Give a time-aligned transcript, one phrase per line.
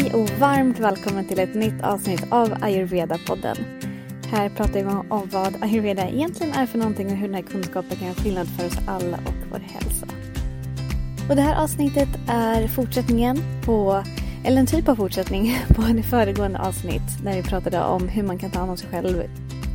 [0.00, 3.56] Hej och varmt välkommen till ett nytt avsnitt av Ayurveda-podden.
[4.30, 7.96] Här pratar vi om vad ayurveda egentligen är för någonting och hur den här kunskapen
[7.96, 10.06] kan göra skillnad för oss alla och vår hälsa.
[11.28, 14.04] Och det här avsnittet är fortsättningen på,
[14.44, 18.38] eller en typ av fortsättning på det föregående avsnitt när vi pratade om hur man
[18.38, 19.22] kan ta hand om sig själv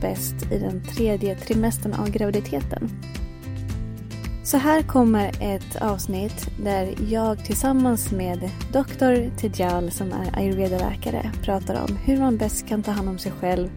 [0.02, 2.90] bäst i den tredje trimestern av graviditeten.
[4.44, 9.38] Så här kommer ett avsnitt där jag tillsammans med Dr.
[9.38, 13.70] Tejal som är ayurveda-läkare pratar om hur man bäst kan ta hand om sig själv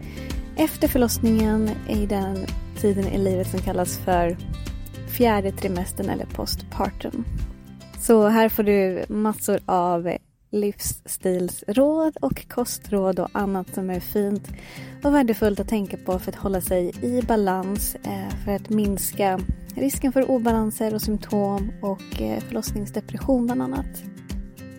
[0.57, 2.45] efter förlossningen i den
[2.77, 4.37] tiden i livet som kallas för
[5.17, 7.25] fjärde trimestern eller postpartum.
[7.99, 10.17] Så här får du massor av
[10.49, 14.47] livsstilsråd och kostråd och annat som är fint
[15.03, 19.39] och värdefullt att tänka på för att hålla sig i balans, eh, för att minska
[19.75, 24.03] risken för obalanser och symptom och eh, förlossningsdepression bland annat.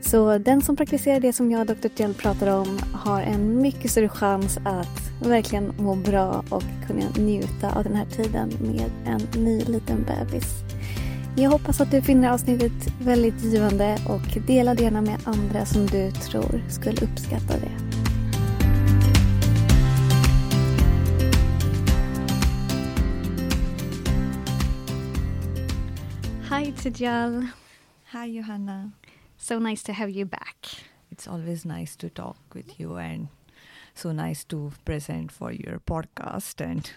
[0.01, 1.89] Så den som praktiserar det som jag och Dr.
[1.97, 7.73] Gell pratar om har en mycket större chans att verkligen må bra och kunna njuta
[7.77, 10.68] av den här tiden med en ny liten bebis.
[11.41, 15.87] Jag hoppas att du finner avsnittet väldigt givande och dela det gärna med andra som
[15.87, 17.71] du tror skulle uppskatta det.
[26.57, 27.47] Hi Tijal.
[28.13, 28.91] Hi, Johanna.
[29.37, 30.67] So nice to have you back.
[31.11, 33.29] It's always nice to talk with you and
[33.95, 36.91] so nice to present for your podcast and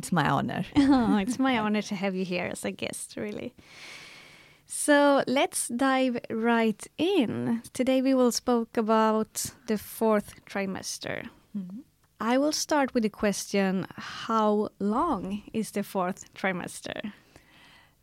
[0.00, 0.64] it's my honor.
[0.76, 3.52] oh, it's my honor to have you here as a guest, really.
[4.66, 7.62] So let's dive right in.
[7.74, 11.28] Today we will spoke about the fourth trimester.
[11.54, 11.82] Mhm.
[12.32, 17.12] I will start with the question how long is the fourth trimester?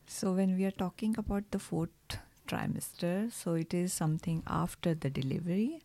[0.07, 5.09] So when we are talking about the fourth trimester, so it is something after the
[5.09, 5.81] delivery.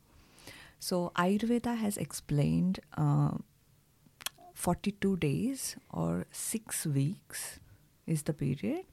[0.78, 3.32] So Ayurveda has explained uh,
[4.54, 7.60] 42 days or 6 weeks
[8.06, 8.84] is the period,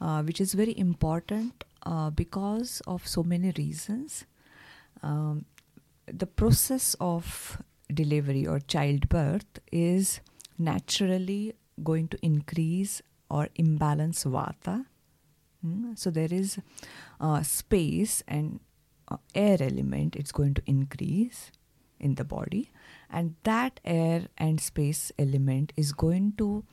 [0.00, 4.24] uh, which is very important uh, because of so many reasons.
[5.02, 5.44] Um,
[6.06, 7.62] the process of
[7.92, 10.20] delivery or childbirth is
[10.58, 14.86] naturally going to increase or imbalance vata.
[15.66, 16.58] Mm, So there is
[17.20, 18.60] uh, space and
[19.08, 21.50] uh, air element, it's going to increase
[22.00, 22.70] in the body,
[23.10, 26.64] and that air and space element is going to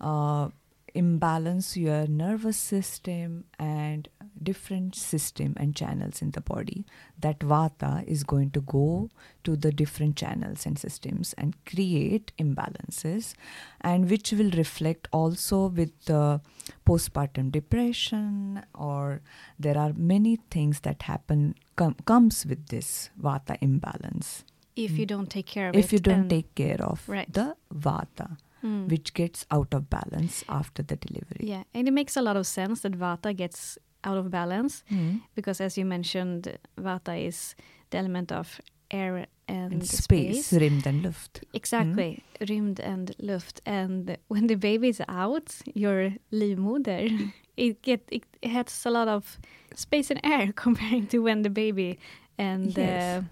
[0.00, 0.48] uh,
[0.94, 4.08] imbalance your nervous system and
[4.40, 6.84] different system and channels in the body.
[7.18, 9.10] That vata is going to go
[9.42, 13.34] to the different channels and systems and create imbalances
[13.80, 16.40] and which will reflect also with the
[16.86, 19.20] postpartum depression or
[19.58, 24.44] there are many things that happen com- comes with this vata imbalance
[24.76, 24.98] If Mm.
[24.98, 25.84] you don't take care of it.
[25.84, 27.32] if you don't take care of Right.
[27.32, 28.88] the vata Mm.
[28.90, 32.46] which gets out of balance after the delivery Yeah, and it makes a lot of
[32.46, 35.20] sense that Vata gets out of balance Mm.
[35.34, 37.54] because, as you mentioned, Vata is
[37.90, 40.46] the element of air and, and space.
[40.46, 43.60] space, rymd and luft Exactly, rymd and luft.
[43.66, 49.38] And when the baby is out, your livmoder, it get it has a lot of
[49.74, 51.98] space and air comparing to when the baby
[52.38, 53.02] and Yes.
[53.02, 53.22] uh,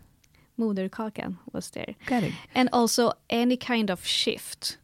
[0.62, 1.95] moderkakan was there.
[2.06, 4.79] correct And also, any kind of shift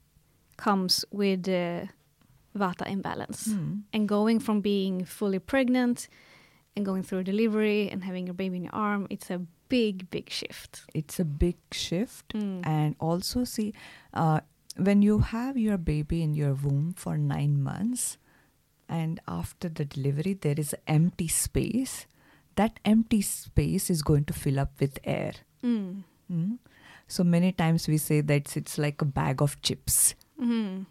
[0.57, 1.87] comes with uh,
[2.57, 3.49] vata imbalance.
[3.49, 3.83] Mm.
[3.93, 6.09] And going from being fully pregnant
[6.77, 9.39] and going through delivery and having your baby in your arm, it's a
[9.69, 10.83] big, big shift.
[10.95, 12.65] it's a big shift Mm.
[12.67, 13.73] and also see
[14.15, 14.41] uh,
[14.77, 18.17] when you have your baby in your womb for nine months
[18.89, 22.07] and after the delivery there is empty space
[22.57, 25.33] that empty space is going to fill up with air
[25.63, 26.03] Mm.
[26.31, 26.59] Mm.
[27.07, 30.87] so many times we say that it's like a bag of chips Mm.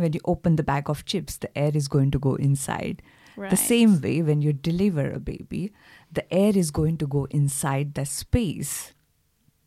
[0.00, 3.02] When you open the bag of chips the air is going to go inside
[3.36, 3.50] Right.
[3.50, 5.70] the same way when you deliver a baby
[6.10, 8.94] the air is going to go inside the space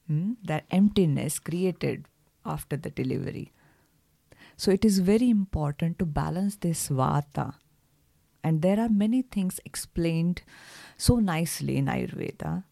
[0.07, 0.31] Hmm?
[0.43, 2.07] that emptiness created
[2.43, 3.51] after the delivery.
[4.57, 7.53] So it is very important to balance this vata.
[8.43, 10.41] And there are many things explained
[10.97, 12.63] so nicely in Ayurveda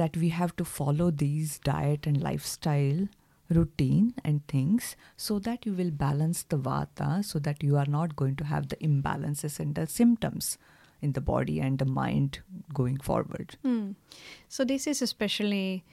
[0.00, 3.06] that we have to follow these diet and lifestyle
[3.50, 8.16] routine and things so that you will balance the vata so that you are not
[8.16, 10.56] going to have the imbalances and the symptoms
[11.02, 12.40] in the body and the mind
[12.72, 13.56] going forward.
[13.64, 13.94] Mm.
[14.48, 15.84] So this is especially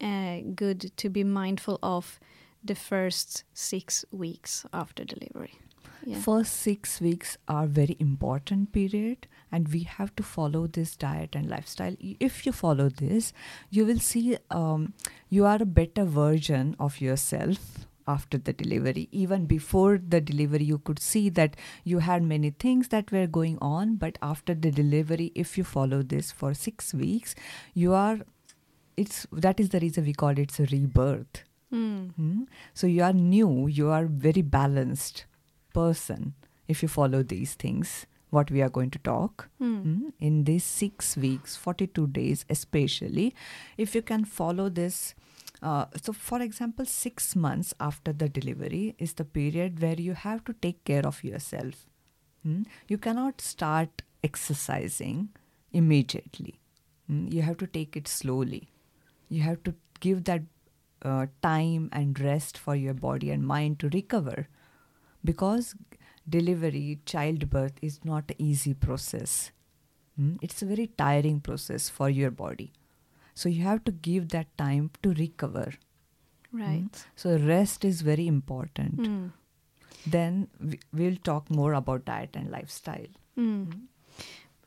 [0.00, 2.20] uh, good to be mindful of
[2.62, 5.58] the first six weeks after delivery.
[6.04, 6.20] Yeah.
[6.20, 11.48] First six weeks are very important period, and we have to follow this diet and
[11.48, 11.94] lifestyle.
[12.00, 13.32] If you follow this,
[13.70, 14.94] you will see um,
[15.28, 19.08] you are a better version of yourself after the delivery.
[19.12, 23.58] Even before the delivery, you could see that you had many things that were going
[23.60, 27.34] on, but after the delivery, if you follow this for six weeks,
[27.74, 28.18] you are.
[28.96, 31.44] It's that is the reason we call it a rebirth.
[31.72, 32.14] Mm.
[32.18, 32.46] Mm?
[32.72, 33.66] So you are new.
[33.66, 35.26] You are very balanced
[35.74, 36.32] person
[36.66, 39.84] if you follow these things what we are going to talk mm.
[39.84, 43.34] Mm, in these six weeks 42 days especially
[43.76, 45.14] if you can follow this
[45.62, 50.44] uh, so for example six months after the delivery is the period where you have
[50.44, 51.86] to take care of yourself
[52.46, 52.64] mm?
[52.88, 55.28] you cannot start exercising
[55.72, 56.58] immediately
[57.06, 57.26] hmm?
[57.28, 58.68] you have to take it slowly
[59.28, 60.42] you have to give that
[61.02, 64.48] uh, time and rest for your body and mind to recover
[65.24, 65.74] because
[66.28, 69.52] delivery, childbirth is not an easy process.
[70.20, 70.38] Mm?
[70.42, 72.72] It's a very tiring process for your body.
[73.34, 75.72] So you have to give that time to recover.
[76.52, 76.90] Right.
[76.90, 77.04] Mm?
[77.16, 78.98] So rest is very important.
[78.98, 79.32] Mm.
[80.06, 83.08] Then we, will talk more about diet and lifestyle.
[83.34, 83.64] Hmm.
[83.64, 83.80] Hmm.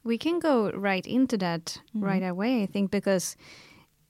[0.03, 2.03] We can go right into that hmm.
[2.03, 3.38] right away, I think, because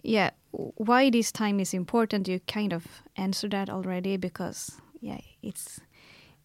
[0.03, 2.85] yeah, why this time is important, you kind of
[3.15, 5.79] answered that already because yeah, it's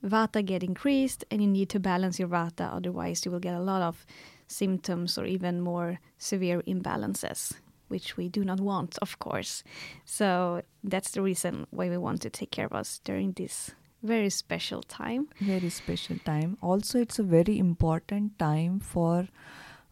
[0.04, 3.60] vata get increased and you need to balance your vata otherwise you will get a
[3.60, 4.06] lot of
[4.46, 7.54] symptoms or even more severe imbalances
[7.88, 9.62] which we do not want of course.
[10.04, 13.70] So that's the reason why we want to take care of us during this
[14.02, 15.28] very special time.
[15.40, 16.58] Very special time.
[16.60, 19.28] Also it's a very important time for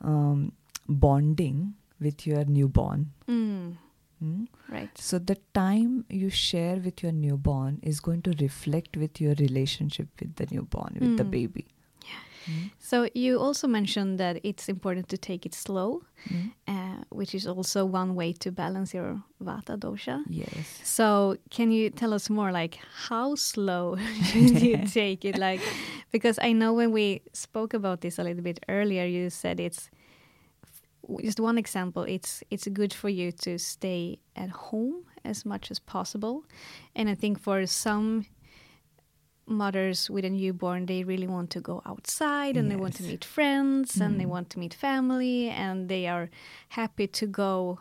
[0.02, 0.52] um,
[0.88, 3.12] bonding with your newborn.
[3.28, 3.76] Mm.
[4.22, 4.46] Mm?
[4.68, 4.90] Right.
[4.96, 10.08] So the time you share with your newborn is going to reflect with your relationship
[10.20, 11.16] with the newborn, with mm.
[11.16, 11.66] the baby.
[12.04, 12.54] Yeah.
[12.54, 12.70] Mm.
[12.78, 16.02] So you also mentioned that it's important to take it slow,
[16.68, 20.22] uh, which is also one way to balance your vata dosha.
[20.28, 20.80] Yes.
[20.84, 22.78] So can you tell us more, like
[23.08, 25.38] how slow should you take it?
[25.38, 25.60] Like,
[26.12, 29.90] because I know when we spoke about this a little bit earlier, you said it's
[31.22, 35.78] just one example it's it's good for you to stay at home as much as
[35.78, 36.44] possible
[36.94, 38.24] and i think for some
[39.46, 42.72] mothers with a newborn they really want to go outside and yes.
[42.72, 44.06] they want to meet friends mm.
[44.06, 44.28] and they mm.
[44.28, 46.30] want to meet family and they are
[46.70, 47.78] happy to go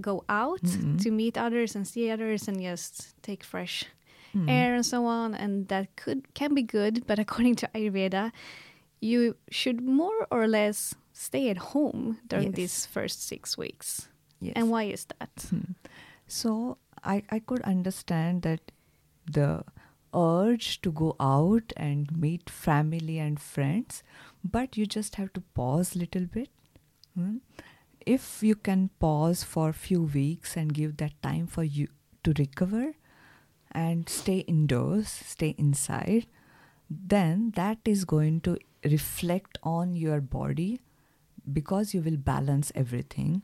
[0.00, 0.96] go out mm-hmm.
[0.96, 3.84] to meet others and see others and just take fresh
[4.36, 4.48] mm.
[4.50, 8.30] air and so on and that could can be good but according to ayurveda
[9.00, 12.56] you should more or less stay at home during yes.
[12.56, 14.08] these first six weeks.
[14.40, 14.52] Yes.
[14.56, 15.46] And why is that?
[15.48, 15.72] Hmm.
[16.26, 18.72] So I, I could understand that
[19.30, 19.64] the
[20.14, 24.02] urge to go out and meet family and friends,
[24.44, 26.50] but you just have to pause a little bit.
[27.16, 27.36] Hmm?
[28.04, 31.88] If you can pause for a few weeks and give that time for you
[32.24, 32.94] to recover
[33.72, 36.26] and stay indoors, stay inside,
[36.90, 40.80] then that is going to reflect on your body
[41.52, 43.42] because you will balance everything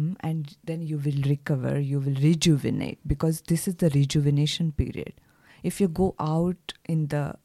[0.00, 5.14] mm, and then you will recover, you will rejuvenate because this is the rejuvenation period.
[5.62, 7.36] If you go out in the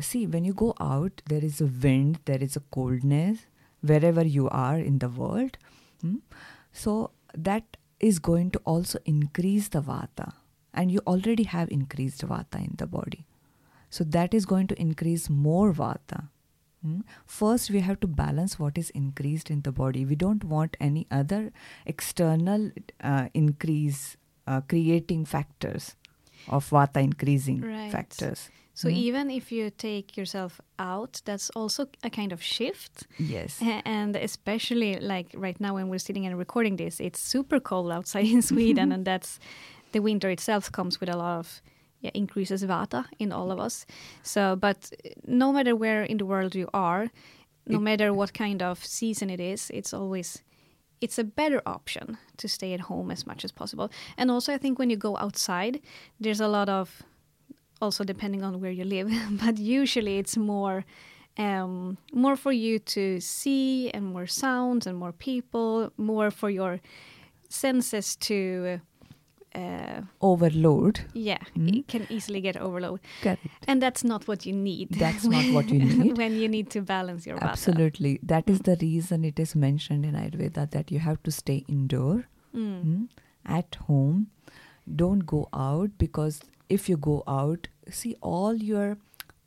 [0.00, 3.40] see, when you go out, there is a wind, there is a coldness
[3.82, 5.58] wherever you are in the world.
[6.04, 6.20] Mm,
[6.72, 10.32] so that is going to also increase the vata,
[10.72, 13.26] and you already have increased vata in the body.
[13.90, 16.28] So that is going to increase more vata.
[16.82, 17.00] Hmm?
[17.26, 20.04] First, we have to balance what is increased in the body.
[20.04, 21.52] We don't want any other
[21.84, 22.70] external
[23.02, 25.96] uh, increase uh, creating factors
[26.48, 27.92] of vata increasing right.
[27.92, 28.50] factors.
[28.72, 33.06] So mm even if you take yourself out, that's also a kind of shift.
[33.18, 33.60] Yes.
[33.84, 38.26] And especially like right now when we're sitting and recording this, it's super cold outside
[38.26, 39.38] in Sweden and that's
[39.92, 41.62] the winter itself comes with a lot of
[42.00, 43.86] yeah, increases vata in all of us.
[44.22, 44.90] So, but
[45.26, 47.10] no matter where in the world you are,
[47.66, 50.42] no it, matter what kind of season it is, it's always
[51.00, 53.90] it's a better option to stay at home as much as possible.
[54.16, 55.80] And also, I think when you go outside,
[56.18, 57.02] there's a lot of,
[57.80, 59.10] also depending on where you live,
[59.44, 60.84] but usually it's more.
[61.38, 66.80] Um, more for you to see and more sounds and more people, more for your
[67.48, 68.80] senses to
[69.54, 71.00] uh, Overload.
[71.12, 71.78] yeah, Mm.
[71.78, 73.00] it can easily get overload.
[73.22, 73.44] Correct.
[73.66, 74.90] And that's not what you need.
[74.90, 76.16] That's not what you need.
[76.18, 77.50] when you need to balance your vata.
[77.50, 78.20] Absolutely.
[78.22, 82.26] That is the reason it is mentioned in Ayurveda that you have to stay indoor,
[82.54, 82.84] Mm.
[82.84, 83.08] mm,
[83.44, 84.28] at home.
[84.96, 88.98] Don't go out because if you go out, see all your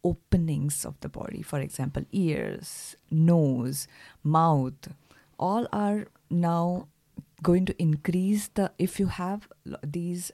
[0.03, 3.87] openings of the body, for example, ears, nose,
[4.23, 4.87] mouth,
[5.39, 6.87] all are now
[7.43, 9.47] going to increase the if you have
[9.83, 10.31] these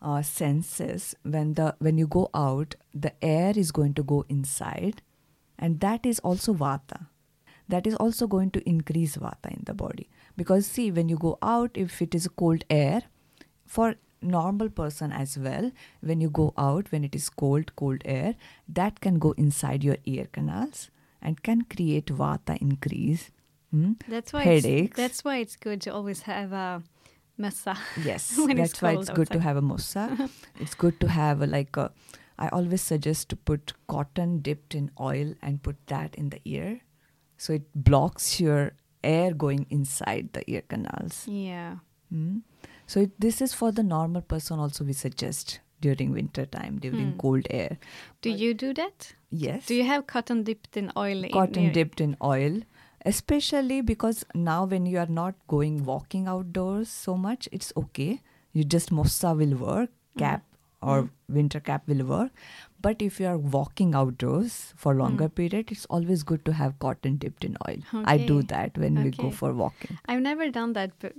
[0.00, 5.02] uh, senses when the when you go out the air is going to go inside
[5.58, 7.06] and that is also vata.
[7.68, 10.08] That is also going to increase vata in the body.
[10.36, 13.02] Because see when you go out if it is cold air
[13.64, 15.70] for normal person as well
[16.00, 18.34] when you go out when it is cold cold air
[18.68, 23.32] that can go inside your ear canals and can create vata increase
[23.72, 23.92] Hmm?
[24.08, 24.90] That's why Headaches.
[24.90, 26.82] It's, that's why it's good to always have a
[27.38, 27.76] messa.
[28.04, 30.28] Yes, when it's that's why it's good to have a mossa.
[30.60, 31.90] it's good to have a, like a.
[32.38, 36.80] I always suggest to put cotton dipped in oil and put that in the ear,
[37.38, 41.24] so it blocks your air going inside the ear canals.
[41.26, 41.76] Yeah.
[42.12, 42.42] Mm.
[42.86, 44.58] So it, this is for the normal person.
[44.58, 47.18] Also, we suggest during winter time, during Mm.
[47.18, 47.78] cold air.
[48.20, 49.14] Do you do that?
[49.30, 51.24] Yes, Do you have cotton dipped in oil?
[51.32, 52.60] cotton your- dipped in oil
[53.04, 58.20] especially because now when you are not going walking outdoors so much it's okay.
[58.52, 60.42] You just mossa will work cap
[60.82, 61.10] or Mm.
[61.36, 62.30] winter cap will work.
[62.86, 65.34] But if you are walking outdoors for longer Mm.
[65.40, 67.84] period it's always good to have cotton dipped in oil.
[68.14, 69.98] I do that when we go for walking.
[70.06, 71.12] I've never done that, but,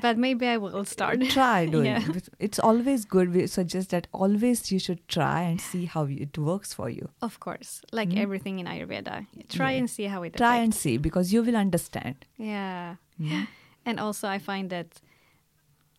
[0.00, 1.20] but maybe I will start.
[1.30, 2.16] try doing Yeah.
[2.16, 6.36] it it's always good we suggest that always you should try and see how it
[6.38, 8.22] works for you Of course, like Mm.
[8.24, 9.78] everything in Ayurveda, try Yeah.
[9.80, 12.96] and see how it try and see because you will understand Yeah.
[13.20, 13.46] Mm.
[13.86, 15.00] And also, I find that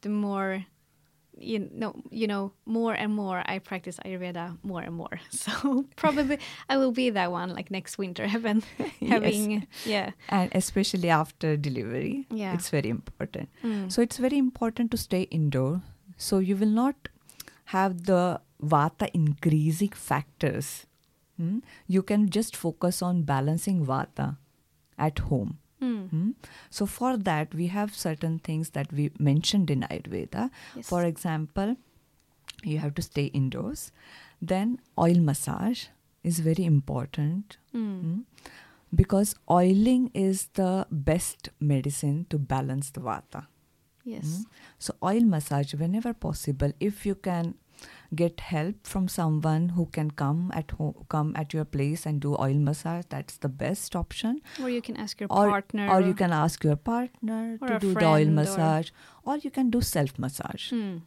[0.02, 0.66] the more
[1.42, 5.20] you know, you know, more and more I practice Ayurveda, more and more.
[5.32, 6.38] So probably
[6.70, 8.64] I will be that one like next winter, having,
[9.02, 12.54] having yeah, and especially after delivery Yeah.
[12.54, 13.92] it's very important Mm.
[13.92, 15.82] so it's very important to stay indoor
[16.18, 17.08] so you will not
[17.76, 20.86] have the vata increasing factors
[21.38, 21.60] Hmm?
[21.88, 24.38] you can just focus on balancing vata
[24.98, 26.10] at home Mm.
[26.10, 26.30] Hmm?
[26.70, 30.44] so for that we have certain things that we mentioned in ayurveda
[30.76, 30.88] Yes.
[30.90, 31.76] for example
[32.72, 33.92] you have to stay indoors
[34.54, 35.86] then oil massage
[36.24, 38.04] is very important Mm.
[38.04, 38.20] Mm.
[38.94, 43.44] Because oiling is the best medicine to balance the vata.
[44.04, 44.26] Yes.
[44.26, 44.46] Mm.
[44.80, 47.54] So, oil massage, whenever possible, if you can
[48.14, 52.36] get help from someone who can come at home, come at your place and do
[52.38, 54.42] oil massage, that's the best option.
[54.62, 55.88] Or you can ask your Or, partner.
[55.90, 58.90] or you can ask your partner to do the oil friend or- massage,
[59.24, 60.72] or you can do self massage.
[60.74, 61.02] Mm.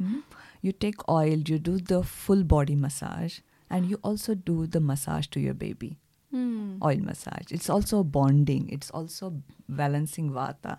[0.00, 0.22] Mm.
[0.62, 5.26] You take oil, you do the full body massage, and you also do the massage
[5.28, 5.98] to your baby
[6.32, 6.78] Mm.
[6.84, 7.50] oil massage.
[7.50, 8.68] It's also bonding.
[8.68, 10.78] It's also balancing vata.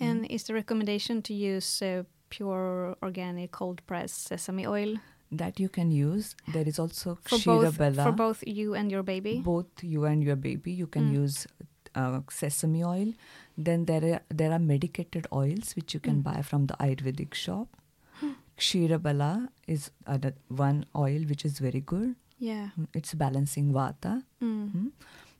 [0.00, 2.04] And is the recommendation to use uh,
[2.36, 4.94] pure organic cold pressed sesame oil
[5.42, 6.26] That you can use.
[6.54, 9.32] There is also for both for both you and your baby?
[9.46, 11.14] Both you and your baby, you can Mm.
[11.22, 11.38] use
[12.02, 13.08] uh, sesame oil.
[13.68, 16.26] Then there are there are medicated oils which you can Mm.
[16.28, 17.68] buy from the Ayurvedic shop.
[18.58, 19.30] Kshira Bala
[19.76, 19.90] is
[20.48, 22.14] one oil which is very good.
[22.38, 22.70] Yeah.
[22.78, 24.14] Mm, It's balancing vata.
[24.40, 24.70] Mm.
[24.70, 24.90] Mm.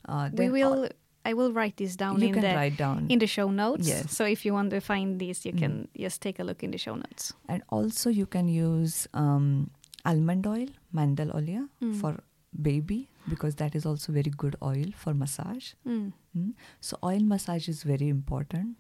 [0.08, 0.88] Uh, We will.
[1.24, 3.06] I will write this down you in can the write down.
[3.08, 3.88] in the show notes.
[3.88, 4.12] Yes.
[4.12, 5.58] So if you want to find these, you Mm.
[5.58, 7.32] can just take a look in the show notes.
[7.48, 9.70] And also you can use um,
[10.04, 11.94] almond oil, mandel oil Mm.
[12.00, 12.22] for
[12.60, 15.72] baby because that is also very good oil for massage.
[15.86, 16.12] Mm.
[16.36, 16.52] Mm.
[16.80, 18.76] So oil massage is very important.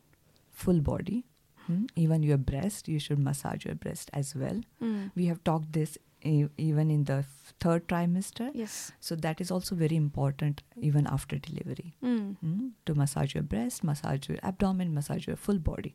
[0.50, 1.24] Full body.
[1.70, 1.88] Mm.
[1.96, 4.60] Even your breast, you should massage your breast as well.
[4.82, 5.10] Mm.
[5.16, 8.50] We have talked this e- even in the f- third trimester.
[8.54, 8.92] Yes.
[9.00, 11.94] So that is also very important even after delivery.
[12.02, 12.36] Mm.
[12.44, 15.94] Mm, to massage your breast, massage your abdomen, massage your full body.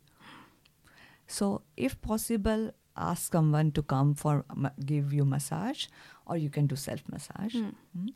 [1.26, 5.86] So, if possible, ask someone to come for ma- give you massage,
[6.26, 7.54] or you can do self massage.
[7.54, 7.74] Mm.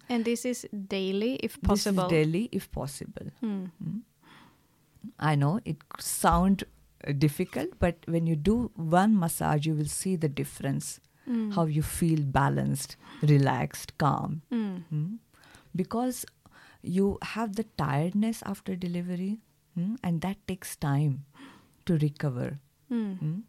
[0.09, 3.31] And this is daily, if possible This is daily, if possible.
[3.43, 3.71] Mm.
[3.83, 4.01] Mm.
[5.19, 6.65] I know it sound
[7.07, 10.99] uh, difficult, but when you do one massage, you will see the difference.
[11.29, 11.55] Mm.
[11.55, 14.43] How you feel balanced, relaxed, calm.
[14.53, 14.83] Mm.
[14.93, 15.19] Mm.
[15.75, 16.25] Because
[16.83, 19.41] you have the tiredness after delivery.
[19.79, 21.25] Mm, and that takes time
[21.87, 22.61] to recover.
[22.93, 23.43] Mm.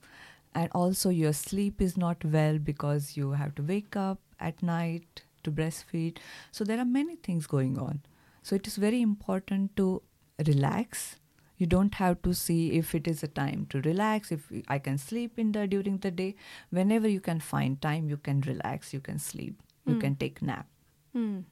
[0.55, 5.23] And also, your sleep is not well because you have to wake up at night
[5.43, 6.17] to breastfeed.
[6.51, 8.01] So, there are many things going on.
[8.41, 10.01] So, it is very important to
[10.47, 11.17] relax.
[11.57, 14.97] You don't have to see if it is a time to relax, if I can
[14.97, 16.35] sleep in the during the day.
[16.69, 20.67] Whenever you can find time, you can relax, you can sleep, you can take nap.
[21.15, 21.45] Mm,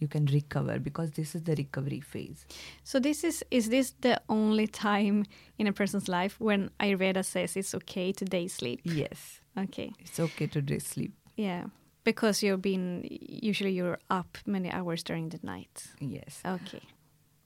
[0.00, 2.46] you can recover because this is the recovery phase.
[2.82, 5.24] So this is is this the only time
[5.56, 8.80] in a person's life when Ayurveda says it's okay to day sleep?
[8.82, 9.40] Yes.
[9.56, 9.92] Okay.
[10.00, 11.12] It's okay to day sleep.
[11.36, 11.66] Yeah.
[12.02, 15.86] Because you've been usually you're up many hours during the night.
[16.00, 16.40] Yes.
[16.44, 16.82] Okay.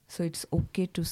[0.07, 1.05] So it's okay to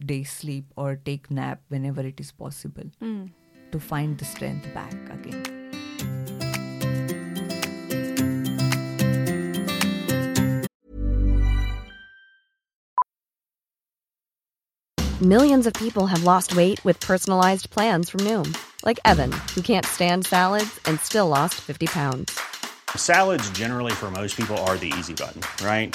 [0.00, 3.30] day sleep or take nap whenever it is possible Mm.
[3.72, 5.42] to find the strength back again.
[15.22, 19.86] Millions of people have lost weight with personalized plans from Noom, like Evan, who can't
[19.86, 22.38] stand salads and still lost 50 pounds.
[22.96, 25.94] Salads, generally, for most people, are the easy button, right?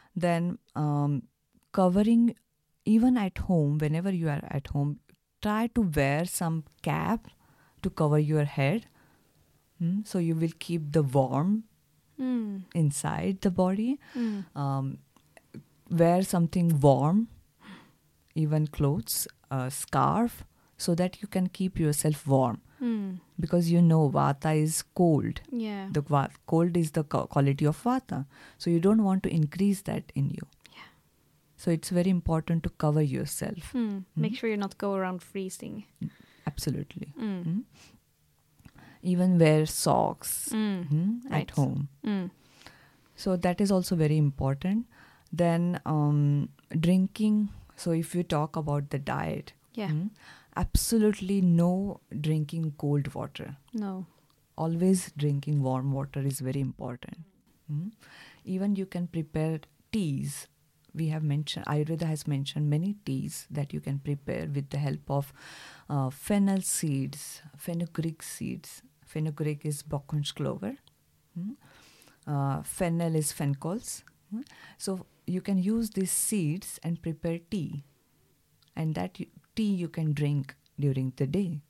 [0.15, 1.23] then um,
[1.71, 2.35] covering
[2.85, 4.99] even at home, whenever you are at home,
[5.41, 7.27] try to wear some cap
[7.81, 8.87] to cover your head.
[9.81, 11.63] Mm, So you will keep the warm
[12.19, 12.63] Mm.
[12.75, 13.99] inside the body.
[14.55, 14.97] Um,
[15.89, 17.29] wear something warm,
[18.35, 20.43] even clothes, a scarf,
[20.77, 22.61] so that you can keep yourself warm.
[23.41, 23.45] Mm.
[23.47, 25.41] Because you know Vata is cold.
[25.65, 25.87] Yeah.
[25.99, 28.25] The va- cold is the co- quality of Vata.
[28.57, 30.47] So you don't want to increase that in you.
[31.63, 33.71] So it's very important to cover yourself.
[33.79, 34.05] Mm.
[34.15, 35.83] Make sure you not go around freezing.
[36.51, 37.09] Absolutely.
[37.19, 37.43] Mm.
[37.49, 37.59] Mm.
[39.03, 40.87] Even wear socks Mm.
[40.91, 41.41] mm, Right.
[41.41, 41.87] at home.
[42.05, 42.31] Mm.
[43.15, 44.87] So that is also very important.
[45.31, 46.49] Then um,
[46.87, 47.49] drinking.
[47.75, 49.91] So if you talk about the diet, Yeah.
[50.55, 53.57] Absolutely no drinking cold water.
[53.73, 54.05] No.
[54.57, 57.17] Always drinking warm water is very important.
[57.71, 57.91] Mm.
[58.43, 59.59] Even you can prepare
[59.91, 60.47] teas.
[60.93, 65.09] We have mentioned Ayurveda has mentioned many teas that you can prepare with the help
[65.09, 65.31] of
[65.89, 68.81] uh, fennel seeds, fenugreek seeds.
[69.05, 70.75] Fenugreek is Bockhorns clover.
[71.39, 71.55] Mm.
[72.27, 74.03] Uh, fennel is fencols.
[74.35, 74.43] Mm.
[74.77, 77.83] So you can use these seeds and prepare tea,
[78.75, 81.61] and that you, tea you can drink during the day.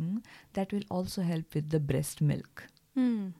[0.00, 0.22] Mm.
[0.52, 2.64] That will also help with the breast milk.
[2.96, 3.32] Mm.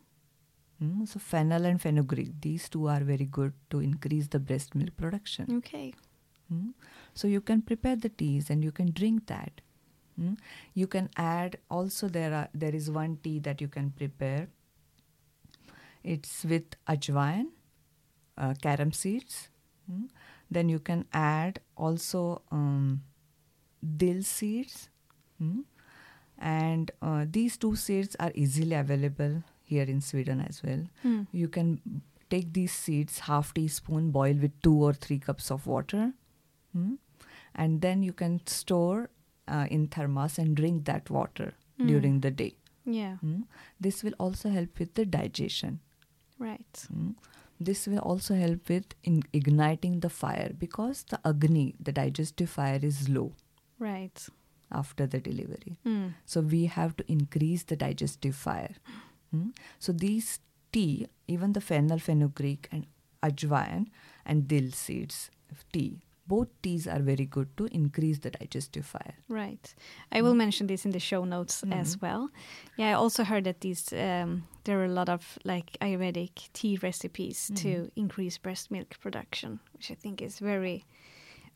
[0.83, 4.97] Mm, So fennel and fenugreek, these two are very good to increase the breast milk
[4.97, 5.57] production.
[5.59, 5.95] Okay.
[6.53, 6.73] Mm.
[7.15, 9.61] So you can prepare the teas and you can drink that.
[10.21, 10.39] Mm.
[10.75, 14.49] You can add also there are there is one tea that you can prepare.
[16.03, 17.47] It's with ajwain,
[18.39, 19.49] uh, carom seeds.
[19.91, 20.09] Mm.
[20.51, 23.03] Then you can add also um,
[23.97, 24.89] dill seeds.
[25.43, 25.65] Mm.
[26.39, 30.83] And uh, these two seeds are easily available here in Sweden as well.
[31.05, 31.27] Mm.
[31.33, 36.13] You can take these seeds, half teaspoon, boil with two or three cups of water,
[36.77, 36.99] mm,
[37.55, 39.11] and then you can store
[39.49, 41.89] uh, in thermos and drink that water Mm.
[41.89, 42.57] during the day.
[42.87, 43.17] Yeah.
[43.23, 43.43] mm.
[43.79, 45.81] This will also help with the digestion.
[46.39, 46.73] Right.
[46.91, 47.15] mm.
[47.61, 52.79] This will also help with in igniting the fire because the agni, the digestive fire,
[52.83, 53.33] is low
[53.79, 54.29] Right.
[54.73, 55.79] after the delivery.
[55.87, 56.15] Mm.
[56.25, 58.75] So we have to increase the digestive fire.
[59.35, 59.53] Mm.
[59.79, 60.41] So these
[60.73, 62.87] tea, even the fennel, fenugreek, and
[63.23, 63.87] ajwain
[64.25, 69.15] and dill seeds of tea, both teas are very good to increase the digestive fire.
[69.29, 69.75] Right.
[70.11, 72.31] I will mention this in the show notes as well.
[72.77, 76.79] Yeah, I also heard that these um, there are a lot of like Ayurvedic tea
[76.83, 80.85] recipes to increase breast milk production, which I think is very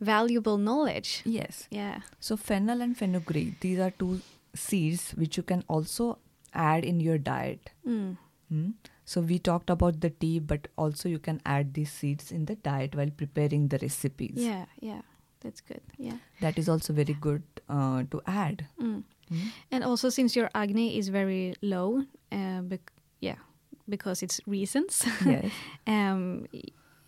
[0.01, 1.23] valuable knowledge.
[1.25, 1.69] Yes.
[1.71, 2.01] Yeah.
[2.19, 4.21] So fennel and fenugreek, these are two
[4.55, 6.19] seeds which you can also
[6.55, 7.71] add in your diet.
[7.87, 8.17] Mm.
[8.49, 8.71] Hmm?
[9.05, 12.55] So we talked about the tea, but also you can add these seeds in the
[12.57, 14.35] diet while preparing the recipes.
[14.37, 15.03] Yeah, yeah.
[15.41, 15.81] That's good.
[15.97, 16.19] Yeah.
[16.41, 18.67] That is also very good uh, to add.
[18.81, 19.05] Mm.
[19.71, 23.37] And also since your agni is very low, uh, bec- yeah,
[23.89, 25.05] because it's reasons.
[25.25, 25.51] Yes.
[25.87, 26.47] um,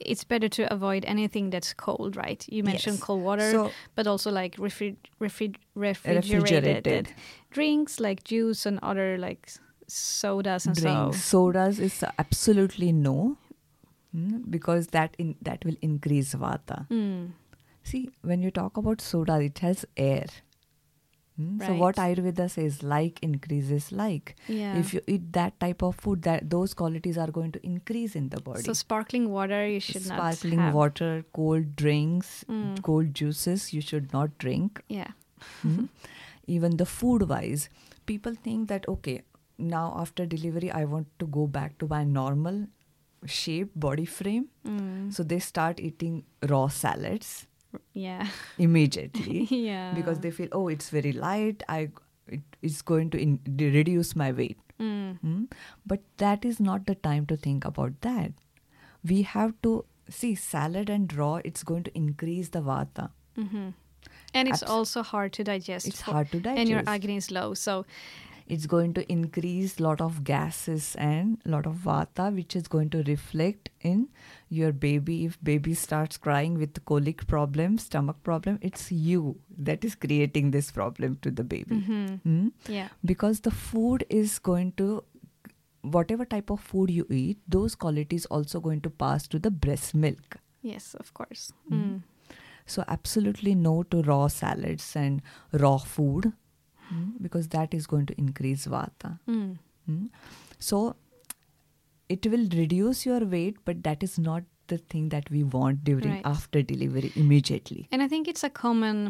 [0.07, 2.45] it's better to avoid anything that's cold, right?
[2.49, 3.05] You mentioned Yes.
[3.05, 7.15] cold water, So- but also like refri- refri- refrigerated, Refrigerated.
[7.51, 9.51] drinks, like juice and other like
[9.89, 11.53] sodas and Drinks, so.
[11.53, 13.37] sodas is absolutely no,
[14.13, 14.39] Hmm?
[14.51, 16.87] because that in that will increase vata.
[16.89, 17.31] Mm.
[17.83, 20.27] See, when you talk about soda, it has air.
[21.41, 21.61] Hmm?
[21.67, 24.35] So what Ayurveda says, like increases like.
[24.49, 24.77] Yeah.
[24.79, 28.29] If you eat that type of food, that those qualities are going to increase in
[28.29, 28.63] the body.
[28.63, 30.75] so sparkling water you should Sparkling not have.
[30.75, 32.83] water, cold drinks, Mm.
[32.83, 34.83] cold juices, you should not drink.
[34.89, 35.13] Yeah.
[35.63, 35.87] Hmm?
[36.47, 37.69] Even the food wise,
[38.07, 39.23] people think that okay,
[39.59, 42.67] now after delivery, I want to go back to my normal
[43.25, 44.49] shape, body frame.
[44.67, 45.13] Mm.
[45.15, 47.47] So they start eating raw salads
[47.93, 48.27] Yeah.
[48.59, 49.93] immediately yeah.
[49.95, 51.89] because they feel oh it's very light i
[52.29, 53.39] it is going to in,
[53.79, 55.19] reduce my weight Mm.
[55.21, 55.43] Hmm?
[55.87, 58.33] but that is not the time to think about that
[59.11, 63.05] we have to see salad and raw it's going to increase the vata
[63.37, 63.69] hmm
[64.39, 65.87] And it's Abs- also hard to digest.
[65.89, 67.75] It's hard to digest And your agni is low, so
[68.47, 73.03] it's going to increase lot of gases and lot of vata which is going to
[73.05, 74.09] reflect in
[74.49, 79.37] your baby if baby starts crying with colic problem stomach problem it's you
[79.71, 82.21] that is creating this problem to the baby Mhm.
[82.23, 82.49] Hmm?
[82.69, 82.89] yeah.
[83.05, 84.91] because the food is going to
[85.83, 89.95] whatever type of food you eat those qualities also going to pass to the breast
[89.95, 91.53] milk Yes, of course.
[91.71, 91.79] Mhm.
[91.79, 92.03] Mm.
[92.73, 95.23] so absolutely no to raw salads and
[95.63, 96.29] raw food
[96.93, 99.59] mm, because that is going to increase vata Mm.
[99.91, 100.09] Mm.
[100.71, 100.81] so
[102.09, 106.11] it will reduce your weight but that is not the thing that we want during
[106.13, 106.27] Right.
[106.33, 109.01] after delivery immediately And I think it's a common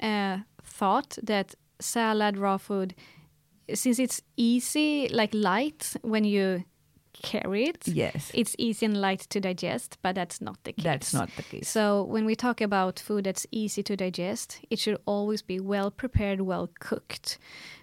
[0.00, 0.38] uh,
[0.78, 2.94] thought that salad, raw food,
[3.82, 6.64] since it's easy, like light when you
[7.22, 10.84] carry it, yes it's easy and light to digest, but that's not the case.
[10.84, 14.78] that's not the case So when we talk about food that's easy to digest, it
[14.78, 17.38] should always be well prepared, well cooked,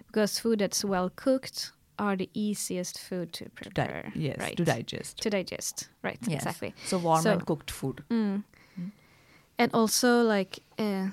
[0.06, 4.12] because food that's well cooked are the easiest food to Di- prepare.
[4.14, 4.56] yes right?
[4.56, 6.18] to digest To digest, right?
[6.26, 6.42] Yes.
[6.42, 6.74] Exactly.
[6.86, 8.42] so warm So- and cooked food Mm.
[9.58, 11.08] And also like uh,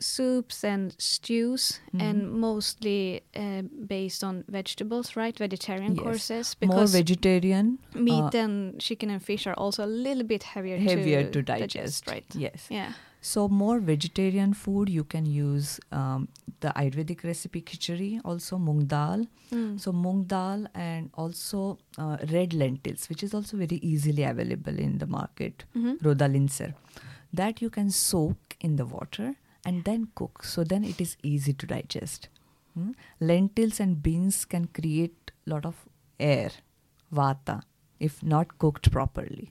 [0.00, 2.00] soups and stews, Mhm.
[2.02, 5.36] and mostly uh, based on vegetables, right?
[5.38, 6.02] Vegetarian Yes.
[6.04, 10.42] courses, more because vegetarian meat uh, and chicken and fish are also a little bit
[10.44, 12.24] heavier, heavier to, to digest, right?
[12.34, 12.92] yes Yeah.
[13.20, 16.28] so more vegetarian food you can use um,
[16.60, 19.80] the ayurvedic recipe khichdi also mung dal Mm.
[19.80, 24.98] so mung dal and also uh, red lentils which is also very easily available in
[24.98, 25.98] the market Mhm.
[26.06, 26.70] rodalinser
[27.42, 29.28] that you can soak in the water
[29.68, 32.28] and then cook so then it is easy to digest
[32.78, 32.90] Hmm?
[33.28, 35.78] lentils and beans can create lot of
[36.32, 36.50] air
[37.18, 37.54] vata
[38.08, 39.46] if not cooked properly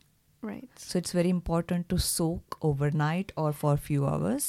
[0.50, 0.70] Right.
[0.84, 4.46] so it's very important to soak overnight or for a few hours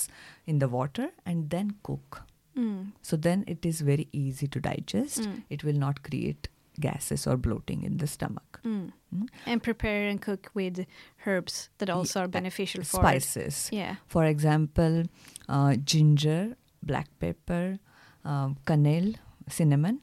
[0.46, 2.18] in the water and then cook.
[2.56, 2.92] Mm.
[3.02, 5.22] So then it is very easy to digest.
[5.22, 5.42] Mm.
[5.56, 6.48] It will not create
[6.80, 8.60] gases or bloating in the stomach.
[8.64, 8.92] Mm.
[9.14, 9.28] Mm.
[9.46, 10.86] And prepare and cook with
[11.26, 13.68] herbs that also are Yeah, beneficial for Spices.
[13.72, 13.96] Yeah.
[14.06, 15.04] For example,
[15.48, 17.78] uh, ginger, black pepper,
[18.24, 19.16] um, cannelle,
[19.48, 20.00] cinnamon,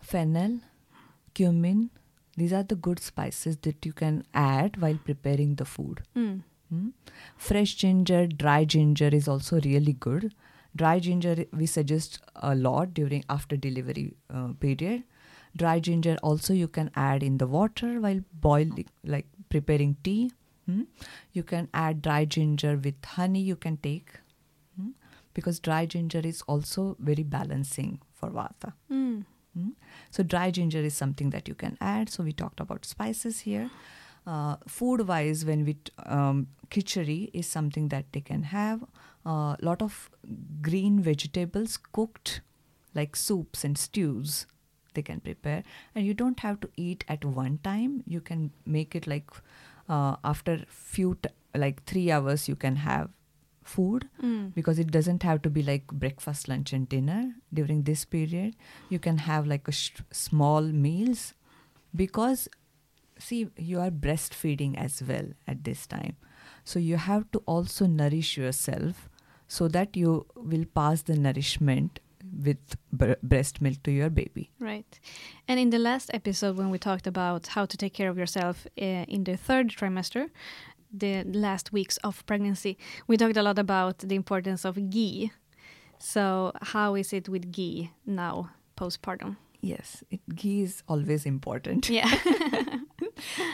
[0.00, 0.60] fennel,
[1.34, 1.90] cumin.
[2.36, 6.02] These are the good spices that you can add while preparing the food.
[6.16, 6.42] Mm.
[6.70, 6.88] Hmm?
[7.36, 10.34] Fresh ginger, dry ginger is also really good.
[10.76, 15.02] Dry ginger we suggest a lot during after delivery uh, period.
[15.58, 20.32] Dry ginger also you can add in the water while boiling, like preparing tea.
[20.66, 20.82] Hmm?
[21.32, 23.40] You can add dry ginger with honey.
[23.40, 24.12] You can take
[24.76, 24.90] hmm?
[25.34, 28.72] because dry ginger is also very balancing for vata.
[28.92, 29.24] Mm.
[29.58, 29.72] Mm.
[30.10, 32.10] So dry ginger is something that you can add.
[32.10, 33.70] So we talked about spices here.
[34.26, 38.82] Uh, food wise, when we t- um, khichdi is something that they can have.
[39.24, 40.10] A uh, lot of
[40.60, 42.42] green vegetables cooked,
[42.94, 44.46] like soups and stews,
[44.98, 45.60] they can prepare.
[45.94, 48.00] And you don't have to eat at one time.
[48.16, 49.30] You can make it like
[49.88, 51.34] uh, after few t-
[51.66, 52.48] like three hours.
[52.54, 53.08] You can have
[53.70, 54.44] food Mm.
[54.58, 57.16] because it doesn't have to be like breakfast lunch and dinner
[57.58, 58.54] during this period
[58.92, 61.24] you can have like a sh- small meals
[62.02, 62.48] because
[63.18, 66.16] see you are breastfeeding as well at this time
[66.70, 69.04] So you have to also nourish yourself
[69.58, 72.00] so that you will pass the nourishment
[72.38, 74.50] with bre- breast milk to your baby.
[74.60, 74.98] Right.
[75.46, 78.66] And in the last episode, when we talked about how to take care of yourself
[78.80, 80.30] uh, in the third trimester,
[80.92, 85.32] the last weeks of pregnancy, we talked a lot about the importance of ghee.
[85.98, 89.36] So, how is it with ghee now, postpartum?
[89.60, 91.90] Yes, it, ghee is always important.
[91.90, 92.08] Yeah.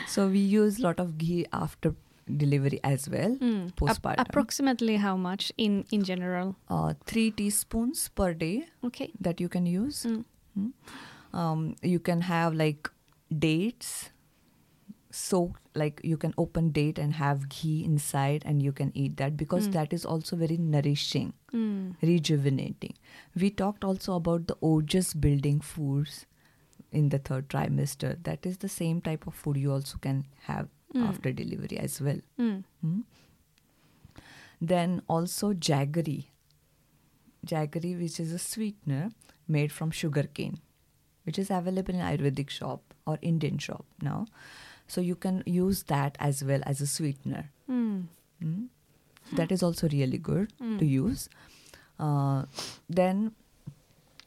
[0.07, 1.95] So we use a lot of ghee after
[2.27, 3.71] delivery as well, Mm.
[3.75, 4.15] Postpartum.
[4.27, 6.55] approximately how much in in general?
[6.69, 9.11] uh, three teaspoons per day Okay.
[9.19, 10.03] that you can use.
[10.05, 10.25] Mm.
[10.57, 10.71] Mm.
[11.33, 12.89] Um, you can have like
[13.47, 14.11] dates.
[15.11, 19.37] So like you can open date and have ghee inside and you can eat that
[19.37, 19.73] because Mm.
[19.73, 21.95] that is also very nourishing, Mm.
[22.01, 22.95] rejuvenating.
[23.43, 26.25] We talked also about the ojas building foods
[26.91, 28.11] in the third trimester.
[28.23, 31.07] That is the same type of food you also can have Mm.
[31.09, 32.19] after delivery as well.
[32.39, 32.63] Mm.
[32.81, 32.99] Hmm?
[34.61, 36.25] Then also jaggery.
[37.45, 39.11] Jaggery, which is a sweetener
[39.47, 40.59] made from sugarcane,
[41.23, 44.25] which is available in Ayurvedic shop or Indian shop now.
[44.87, 47.51] So you can use that as well as a sweetener.
[47.69, 48.05] Mm.
[48.41, 48.63] Hmm?
[49.33, 50.79] That is also really good Mm.
[50.79, 51.27] to use.
[51.99, 52.45] Uh,
[52.89, 53.33] then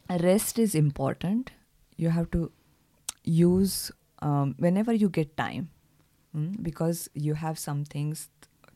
[0.09, 1.51] rest is important.
[1.97, 2.51] You have to
[3.23, 5.69] use um, whenever you get time
[6.35, 8.29] mm, because you have some things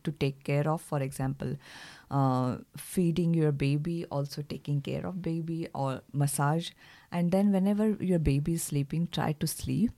[0.03, 0.81] to take care of.
[0.81, 1.55] For example,
[2.11, 6.71] uh, feeding your baby, also taking care of baby or massage.
[7.11, 9.91] And then whenever your baby is sleeping, try to sleep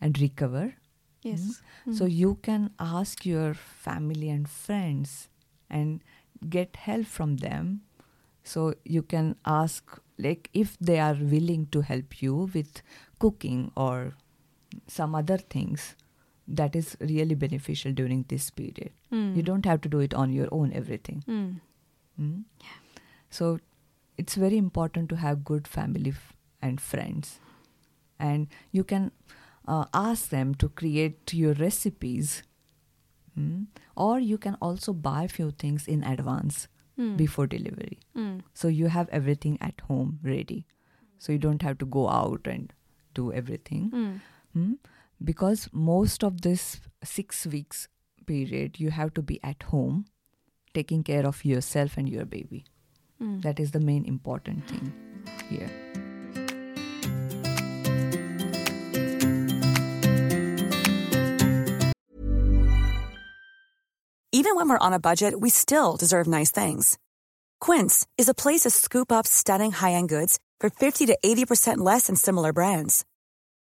[0.00, 0.74] and recover.
[1.22, 1.62] Yes.
[1.90, 2.12] So Mm.
[2.12, 5.28] you can ask your family and friends
[5.70, 6.02] and
[6.48, 7.82] get help from them.
[8.44, 12.82] So you can ask like if they are willing to help you with
[13.18, 14.14] cooking or
[14.88, 15.94] some other things
[16.48, 18.90] that is really beneficial during this period.
[19.12, 19.36] Mm.
[19.36, 21.24] You don't have to do it on your own everything.
[21.28, 21.60] Mm.
[22.20, 22.44] Mm?
[23.30, 23.58] So
[24.16, 26.32] it's very important to have good family f-
[26.62, 27.40] and friends.
[28.18, 29.10] And you can
[29.66, 32.42] uh, ask them to create your recipes.
[33.38, 33.66] Mm?
[33.96, 37.14] Or you can also buy few things in advance Mm.
[37.18, 37.98] before delivery.
[38.16, 38.40] Mm.
[38.54, 40.64] So you have everything at home ready.
[41.18, 42.72] So you don't have to go out and
[43.12, 43.90] do everything.
[45.22, 47.88] Because most of this six weeks
[48.26, 50.06] period, you have to be at home
[50.74, 52.64] taking care of yourself and your baby.
[53.20, 53.42] Mm.
[53.42, 54.92] That is the main important thing
[55.48, 55.70] here.
[64.32, 66.98] Even when we're on a budget, we still deserve nice things.
[67.58, 72.06] Quince is a place to scoop up stunning high-end goods for 50 to 80% less
[72.06, 73.04] than similar brands.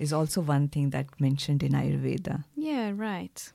[0.00, 2.44] is also one thing that mentioned in Ayurveda.
[2.56, 3.52] Yeah, right.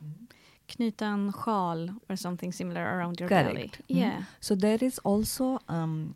[0.67, 3.47] Knyta en sjal or something similar around your Correct.
[3.53, 3.67] belly.
[3.89, 3.99] Mm.
[4.01, 4.23] Yeah.
[4.39, 6.15] So there is also um,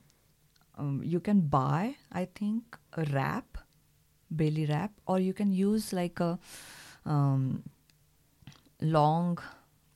[0.78, 3.58] um, you can buy, I think, a wrap,
[4.32, 6.38] belly wrap, or you can use like a
[7.06, 7.64] um,
[8.82, 9.38] long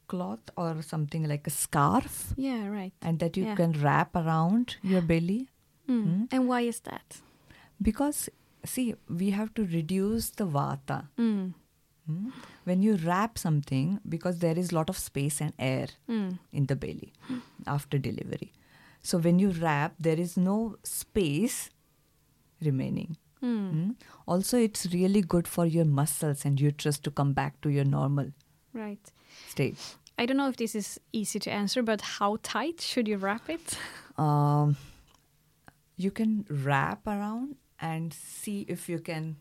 [0.07, 2.93] cloth or something like a scarf, Yeah, right.
[3.01, 3.55] and that you Yeah.
[3.55, 5.47] can wrap around your belly.
[5.87, 6.05] Mm.
[6.05, 6.27] Mm.
[6.31, 7.21] And why is that?
[7.81, 8.29] Because
[8.65, 11.07] see, we have to reduce the vata.
[11.17, 11.53] Mm.
[12.09, 12.31] Mm.
[12.65, 16.39] When you wrap something, because there is lot of space and air Mm.
[16.51, 17.13] in the belly
[17.65, 18.51] after delivery.
[19.01, 21.69] So when you wrap, there is no space
[22.61, 23.17] remaining.
[23.41, 23.73] Mm.
[23.73, 23.95] Mm.
[24.27, 28.31] Also, it's really good for your muscles and uterus to come back to your normal
[28.73, 29.11] Right.
[29.49, 29.77] state.
[30.17, 33.49] I don't know if this is easy to answer, but how tight should you wrap
[33.49, 33.77] it?
[34.17, 34.77] Um,
[35.97, 37.55] you can wrap around
[37.91, 39.35] and see if you can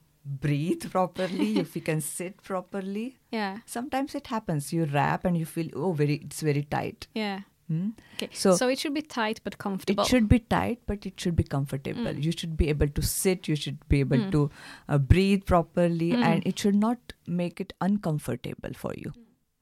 [0.46, 3.06] breathe properly, if you can sit properly.
[3.38, 3.58] Yeah.
[3.76, 4.72] Sometimes it happens.
[4.72, 7.06] You wrap and you feel oh, very it's very tight.
[7.22, 7.40] Yeah.
[7.70, 7.92] Mm.
[8.16, 8.28] Okay.
[8.42, 10.04] So- So, it should be tight but comfortable.
[10.04, 12.08] It should be tight, but it should be comfortable.
[12.12, 12.22] Mm.
[12.26, 14.30] You should be able to sit, you should be able Mm.
[14.36, 14.40] to
[14.88, 16.24] uh, breathe properly, Mm.
[16.30, 19.12] and it should not make it uncomfortable for you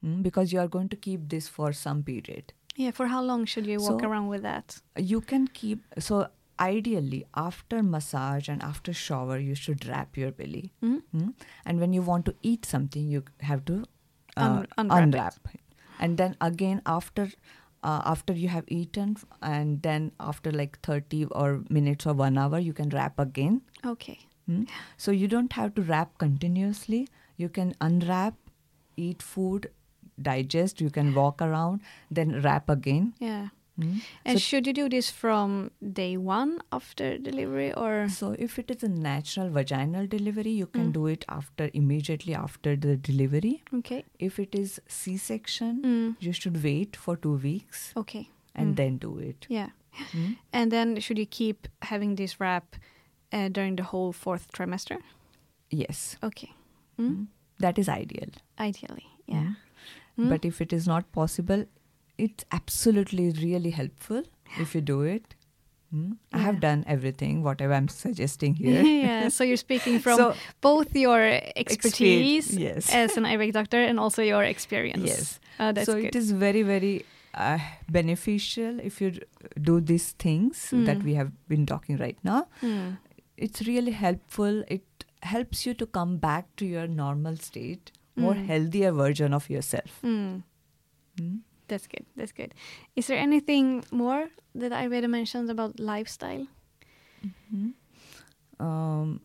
[0.03, 2.53] Mm, because you are going to keep this for some period.
[2.83, 2.91] Yeah.
[2.99, 4.77] For how long should you walk So- around with that?
[5.13, 6.21] You can keep, so
[6.59, 10.71] ideally, after massage and after shower, you should wrap your belly.
[10.83, 11.01] Mm?
[11.15, 11.33] Mm?
[11.65, 13.83] And when you want to eat something, you have to
[14.37, 15.59] uh, Un- unwrap unwrap it.
[15.99, 17.23] and then again after
[17.83, 22.59] uh, after you have eaten and then after like 30 or minutes or 1 hour
[22.59, 24.19] you can wrap again Okay.
[24.49, 24.67] Mm.
[24.97, 27.07] So you don't have to wrap continuously.
[27.37, 28.35] You can unwrap,
[28.97, 29.69] eat food,
[30.21, 33.13] digest, you can walk around, then wrap again.
[33.19, 33.47] Yeah.
[33.79, 34.01] Mm.
[34.25, 38.09] And So- should you do this from day one after delivery or?
[38.09, 40.93] So if it is a natural vaginal delivery, you can Mm.
[40.93, 43.63] do it after immediately after the delivery.
[43.73, 44.03] Okay.
[44.19, 46.15] If it is C-section, Mm.
[46.19, 48.29] you should wait for two weeks Okay.
[48.53, 48.75] and Mm.
[48.75, 49.47] then do it.
[49.49, 49.69] Yeah.
[50.11, 50.37] Mm.
[50.53, 52.75] And then should you keep having this wrap
[53.33, 54.97] uh, during the whole fourth trimester?
[55.69, 56.51] Yes, Okay.
[56.99, 57.27] Mm.
[57.59, 58.29] That is ideal.
[58.59, 59.05] Ideally.
[59.27, 59.53] Yeah.
[60.17, 61.65] But if it is not possible,
[62.25, 64.23] it's absolutely really helpful
[64.65, 65.35] if you do it.
[65.93, 66.11] Mm.
[66.31, 68.81] I have done everything, whatever I'm suggesting here.
[68.89, 69.27] yeah.
[69.37, 70.35] So you're speaking from So-
[70.67, 71.21] both your
[71.63, 72.93] expertise yes.
[72.99, 75.03] as an Ayurvedic doctor and also your experience.
[75.13, 75.39] Yes.
[75.57, 76.05] That's so good.
[76.05, 76.93] it is very, very
[77.33, 79.11] uh, beneficial if you
[79.69, 81.03] do these things that Mm.
[81.09, 82.39] we have been talking right now.
[82.61, 82.97] Mm.
[83.37, 84.63] It's really helpful.
[84.77, 85.05] It
[85.35, 88.45] helps you to come back to your normal state, more Mm.
[88.53, 89.99] healthier version of yourself.
[91.77, 91.79] Mm.
[91.79, 91.87] Mm.
[91.87, 92.05] That's good.
[92.15, 92.53] That's good.
[92.95, 96.47] Is there anything more that I Ayurveda mentions about lifestyle?
[98.59, 99.21] um,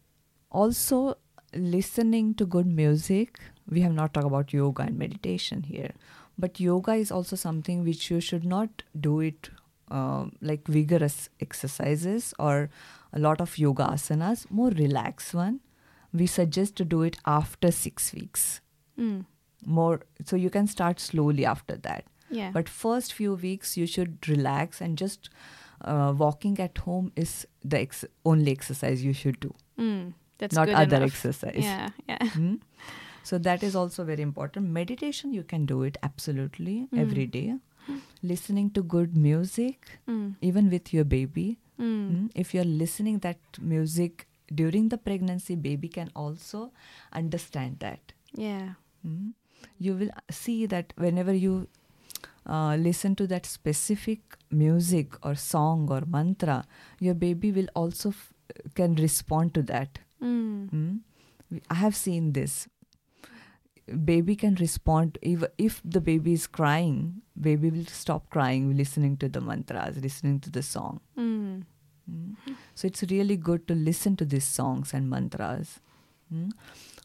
[0.51, 1.17] also
[1.55, 5.91] listening to good music we have not talked about yoga and meditation here
[6.39, 9.51] but yoga is also something which you should not do it
[9.91, 12.69] um, like vigorous exercises or
[13.13, 15.61] a lot of yoga asanas more relaxed one
[16.13, 18.61] we suggest to do it after 6 weeks
[18.99, 19.27] Mm.
[19.65, 22.51] more so you can start slowly after that Yeah.
[22.53, 25.31] but first few weeks you should relax and just
[25.83, 30.15] uh, walking at home is the ex- only exercise you should do Mm.
[30.39, 31.11] That's not other enough.
[31.13, 31.55] exercise.
[31.65, 31.91] Yeah.
[32.09, 32.29] Yeah.
[32.29, 32.55] Hmm?
[33.23, 34.69] So that is also very important.
[34.71, 36.99] Meditation, you can do it absolutely Mm.
[37.05, 37.55] every day.
[38.23, 40.35] Listening to good music, Mm.
[40.41, 41.59] even with your baby.
[41.79, 42.11] Mm.
[42.11, 42.27] Hmm?
[42.35, 46.73] If you're listening that music during the pregnancy, baby can also
[47.13, 48.13] understand that.
[48.35, 48.75] Yeah.
[49.03, 49.31] Hmm?
[49.79, 51.69] You will see that whenever you
[52.47, 56.65] uh, listen to that specific music or song or mantra,
[57.01, 58.33] your baby will also f-
[58.75, 59.99] can respond to that.
[60.23, 60.71] Mm.
[60.71, 61.01] Mm.
[61.71, 62.69] I have seen this.
[64.05, 69.29] Baby can respond if if the baby is crying, baby will stop crying listening to
[69.29, 71.01] the mantras, listening to the song.
[71.17, 71.65] Mm.
[72.11, 72.35] Mm.
[72.75, 75.79] So it's really good to listen to these songs and mantras.
[76.35, 76.51] Mm.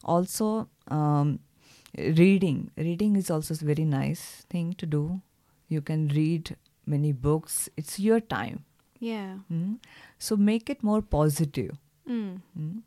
[0.04, 1.38] Also, um,
[1.96, 2.70] reading.
[2.76, 5.20] Reading is also a very nice thing to do.
[5.72, 6.56] You can read
[6.94, 7.58] many books.
[7.82, 8.64] It's your time.
[9.00, 9.38] Yeah.
[9.50, 9.78] Mm.
[10.18, 11.76] So make it more positive.
[12.08, 12.40] Mm.
[12.58, 12.82] Mm.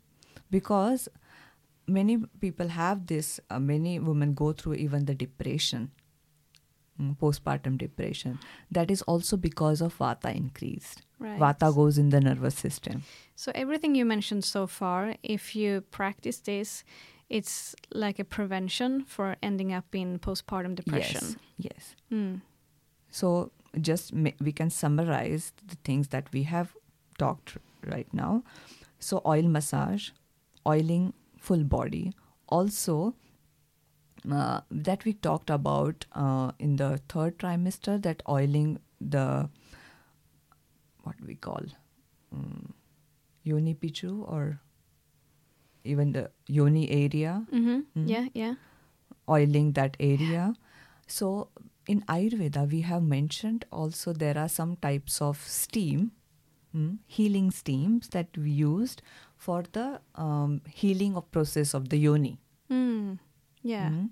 [0.54, 1.08] because
[1.98, 5.86] many people have this uh, many women go through even the depression
[7.00, 8.38] mm, postpartum depression
[8.78, 11.38] that is also because of vata increased Right.
[11.44, 13.02] vata goes in the nervous system
[13.44, 16.84] So everything you mentioned so far, if you practice this,
[17.30, 21.24] it's like a prevention for ending up in postpartum depression.
[21.24, 22.40] yes yes Mm.
[23.18, 23.28] So
[23.88, 24.12] just
[24.48, 26.72] we can summarize the things that we have
[27.22, 27.56] talked
[27.94, 28.32] right now
[29.08, 30.08] so oil massage
[30.72, 31.06] oiling
[31.48, 32.02] full body
[32.58, 32.96] also
[34.38, 38.78] uh, that we talked about uh, in the third trimester that oiling
[39.16, 39.26] the
[41.04, 41.62] what we call
[42.32, 42.72] um,
[43.44, 44.60] yoni pichu or
[45.84, 48.08] even the yoni area hmm Mhm.
[48.12, 48.54] Yeah, yeah.
[49.34, 50.54] oiling that area.
[51.06, 51.48] So
[51.86, 56.12] in Ayurveda, we have mentioned also there are some types of steam,
[56.74, 59.02] mm, healing steams that we used
[59.36, 62.38] for the um, healing of process of the yoni.
[62.70, 63.18] Mm.
[63.62, 63.90] Yeah.
[63.90, 64.10] mm,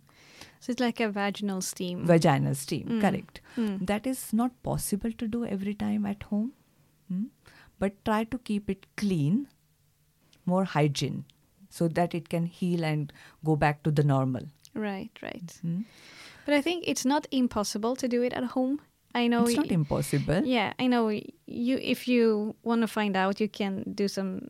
[0.61, 2.07] So it's like a vaginal steam.
[2.07, 3.01] vaginal steam, Mm.
[3.01, 3.41] correct.
[3.57, 3.87] Mm.
[3.87, 6.53] That is not possible to do every time at home,
[7.13, 7.27] mm,
[7.79, 9.49] but try to keep it clean,
[10.47, 11.25] more hygiene,
[11.71, 13.13] so that it can heal and
[13.45, 14.43] go back to the normal.
[14.75, 15.61] Right, right.
[16.45, 16.47] Mm.
[16.47, 18.79] But I think it's not impossible to do it at home.
[19.15, 20.43] I know It's not y- impossible.
[20.45, 21.09] Yeah, I know
[21.47, 24.49] you if you want to find out you can do some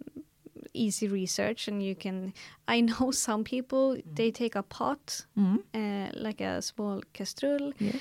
[0.73, 2.33] easy research and you can
[2.67, 5.59] I know some people they take a pot Mm.
[5.75, 8.01] uh, like a small castrol Yes.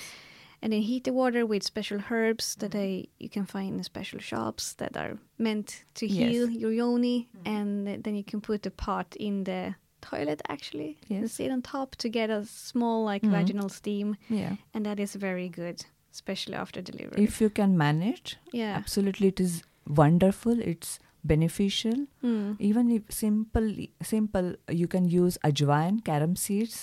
[0.62, 4.20] and then heat the water with special herbs that they you can find in special
[4.20, 6.32] shops that are meant to Yes.
[6.32, 9.76] heal your yoni and then you can put the pot in the
[10.06, 11.34] toilet actually Yes.
[11.40, 13.32] sit on top to get a small like Mhm.
[13.38, 14.56] vaginal steam Yeah.
[14.74, 15.86] and that is very good
[16.18, 19.64] especially after delivery If you can manage, yeah absolutely it is
[20.02, 20.60] wonderful.
[20.72, 20.92] It's
[21.32, 21.96] beneficial.
[22.24, 22.56] Mm.
[22.70, 23.68] Even if simple,
[24.12, 24.48] simple,
[24.82, 26.78] you can use ajwain, carom seeds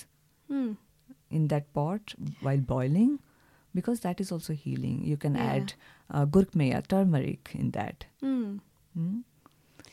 [0.50, 0.76] Mm.
[1.38, 2.14] in that pot
[2.48, 3.18] while boiling.
[3.78, 4.94] because that is also healing.
[5.08, 5.48] You can Yeah.
[5.56, 5.72] add
[6.20, 8.06] uh, gurkmeja, turmeric in that.
[8.20, 8.60] Mm.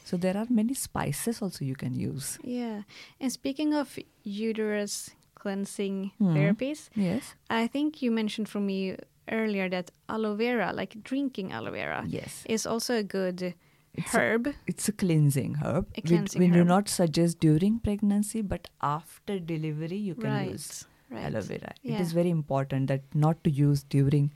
[0.07, 0.09] Mm.
[0.09, 2.39] So there are many spices also you can use.
[2.43, 2.83] Yeah.
[3.19, 6.35] And speaking of uterus cleansing Hmm.
[6.35, 7.35] therapies, Yes.
[7.49, 8.95] I think you mentioned for me
[9.31, 12.43] earlier that aloe vera, like drinking aloe vera, Yes.
[12.49, 13.53] is also a good
[13.93, 14.47] It's a- herb.
[14.67, 15.85] It's a cleansing herb.
[15.95, 16.67] A We- cleansing we, do herb.
[16.67, 20.51] not suggest during pregnancy, but after delivery you can right.
[20.51, 21.25] use right.
[21.25, 21.73] aloe vera.
[21.83, 22.01] It Yeah.
[22.01, 24.31] is very important that not to use during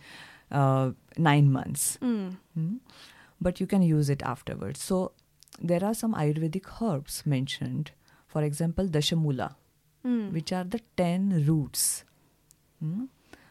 [0.51, 2.35] uh, nine months, Mm.
[2.55, 2.75] Hmm?
[3.39, 4.81] but you can use it afterwards.
[4.83, 5.13] So
[5.59, 7.91] there are some Ayurvedic herbs mentioned.
[8.27, 9.55] For example, dashamula,
[10.03, 10.31] Mm.
[10.31, 12.03] which are the ten roots,
[12.79, 13.05] hmm,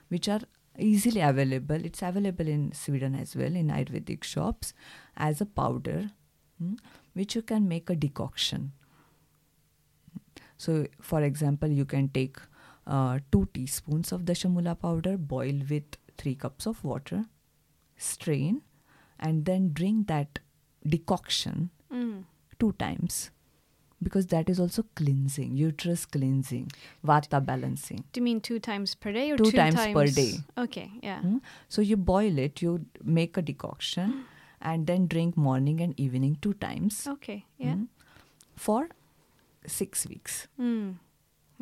[0.09, 0.41] which are
[0.79, 1.85] easily available.
[1.85, 4.73] It's available in Sweden as well in Ayurvedic shops
[5.17, 6.11] as a powder,
[6.59, 6.75] hmm,
[7.13, 8.73] which you can make a decoction.
[10.57, 12.39] So, for example, you can take
[12.87, 17.27] uh, two teaspoons of dashamula powder, boil with three cups of water,
[17.97, 18.63] strain,
[19.19, 20.41] and then drink that
[20.87, 22.25] decoction Mm.
[22.59, 23.31] two times
[24.03, 26.71] because that is also cleansing, uterus cleansing,
[27.05, 28.05] vata balancing.
[28.13, 30.33] Do you mean two times per day or Two two, times per day.
[30.57, 31.21] Okay, yeah.
[31.21, 31.39] Hmm?
[31.69, 34.25] So you boil it, you make a decoction,
[34.63, 37.75] and then drink morning and evening two times Okay, yeah.
[37.75, 37.85] hmm,
[38.57, 38.89] for
[39.67, 40.47] six weeks.
[40.59, 40.95] Mm.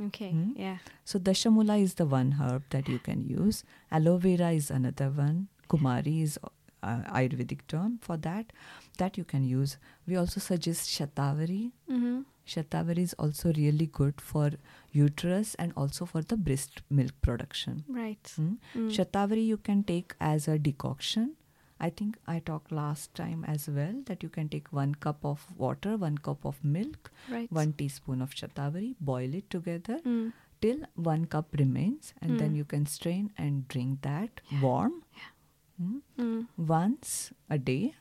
[0.07, 0.53] Okay, Hmm?
[0.57, 0.79] yeah.
[1.05, 3.65] So dashamula is the one herb that you can use.
[3.91, 5.49] Aloe vera is another one.
[5.69, 8.53] Kumari is uh, Ayurvedic term for that.
[8.99, 9.77] That you can use.
[10.07, 11.73] We also suggest shatavari.
[11.91, 12.21] Mm-hmm.
[12.47, 14.51] Shatavari is also really good for
[14.93, 17.85] uterus and also for the breast milk production.
[17.89, 18.33] Right.
[18.37, 18.55] Hmm?
[18.75, 18.89] Mm.
[18.97, 21.35] Shatavari you can take as a decoction.
[21.81, 25.45] I think I talked last time as well that you can take one cup of
[25.57, 27.53] water, one cup of milk, Right.
[27.53, 30.33] one teaspoon of shatavari, boil it together Mm.
[30.61, 30.81] till
[31.11, 32.57] one cup remains, and then Mm.
[32.63, 34.97] you can strain and drink that warm.
[35.79, 35.99] Hmm?
[36.19, 36.49] Mm.
[36.57, 37.95] Once a day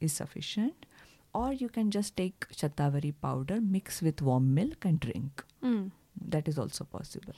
[0.00, 0.86] is sufficient,
[1.34, 5.44] or you can just take shatavari powder, mix with warm milk, and drink.
[5.62, 5.90] Mm.
[6.28, 7.34] That is also possible.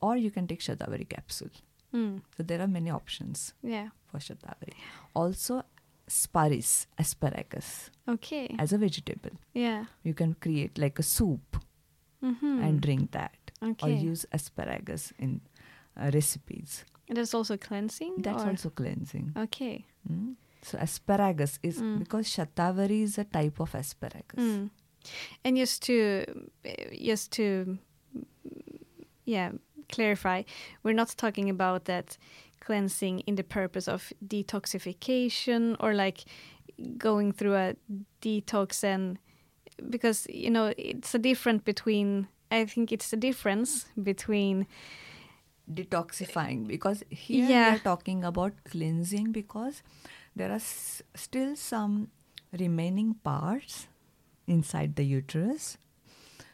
[0.00, 1.50] Or you can take shatavari capsule.
[1.94, 2.22] Mm.
[2.36, 3.88] So there are many options Yeah.
[4.06, 4.74] for shatavari.
[5.14, 5.62] Also,
[6.06, 8.54] sparris, asparagus, Okay.
[8.58, 9.32] as a vegetable.
[9.54, 9.84] yeah.
[10.02, 11.56] You can create like a soup
[12.22, 12.62] Mm-hmm.
[12.62, 13.50] and drink that,
[13.82, 15.40] or use asparagus in
[15.96, 16.84] uh, recipes.
[17.08, 18.16] That's also cleansing.
[18.18, 18.48] That's or?
[18.50, 19.32] also cleansing.
[19.36, 19.86] Okay.
[20.10, 20.34] Mm.
[20.62, 21.98] So asparagus is Mm.
[22.00, 24.38] because shatavari is a type of asparagus.
[24.38, 24.70] Mm.
[25.44, 26.24] And just to
[27.02, 27.78] just to
[29.24, 29.52] yeah
[29.88, 30.42] clarify,
[30.82, 32.18] we're not talking about that
[32.60, 36.24] cleansing in the purpose of detoxification or like
[36.98, 37.74] going through a
[38.20, 39.18] detox and
[39.88, 44.66] because you know it's a difference between I think it's the difference between
[45.72, 47.70] Detoxifying because here Yeah.
[47.70, 49.82] we are talking about cleansing because
[50.40, 51.94] there are s- still some
[52.64, 53.86] remaining parts
[54.56, 55.76] inside the uterus.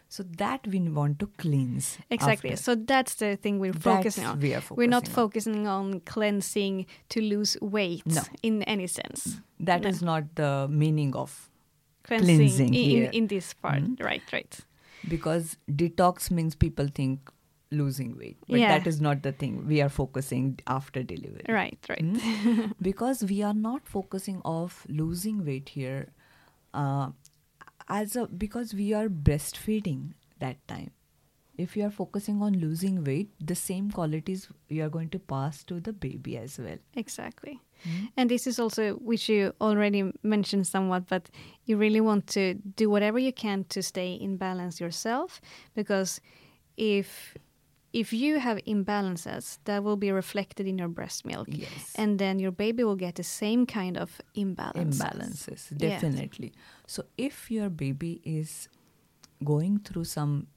[0.08, 1.86] So that we want to cleanse.
[2.16, 2.62] exactly after.
[2.62, 5.64] so that's the thing we're That's focusing on we are we're not focusing on.
[5.64, 8.22] focusing on cleansing to lose weight No.
[8.42, 9.88] in any sense That No.
[9.94, 11.34] is not the meaning of
[12.04, 14.04] cleansing, Cleansing in, in, in this part Mhm.
[14.10, 14.60] right right
[15.14, 17.32] because detox means people think
[17.70, 18.68] losing weight, but Yeah.
[18.78, 19.66] that is not the thing.
[19.66, 21.44] We are focusing after delivery.
[21.48, 22.66] right right Hmm?
[22.80, 26.12] because we are not focusing of losing weight here
[26.74, 27.10] uh,
[27.88, 30.90] as a because we are breastfeeding that time
[31.64, 35.62] if you are focusing on losing weight the same qualities you are going to pass
[35.64, 37.60] to the baby as well exactly
[38.16, 41.30] and this is also which you already mentioned somewhat but
[41.64, 45.40] you really want to do whatever you can to stay in balance yourself
[45.74, 46.20] because
[46.76, 47.34] if
[47.96, 51.94] if you have imbalances that will be reflected in your breast milk yes.
[51.94, 56.02] and then your baby will get the same kind of imbalance imbalances Yes.
[56.02, 56.52] definitely.
[56.86, 58.68] So if your baby is
[59.42, 60.48] going through some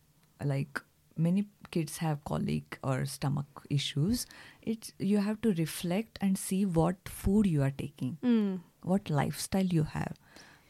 [0.44, 0.82] like
[1.16, 4.26] many kids have colic or stomach issues
[4.62, 8.18] it's you have to reflect and see what food you are taking.
[8.22, 10.19] Mm, what lifestyle you have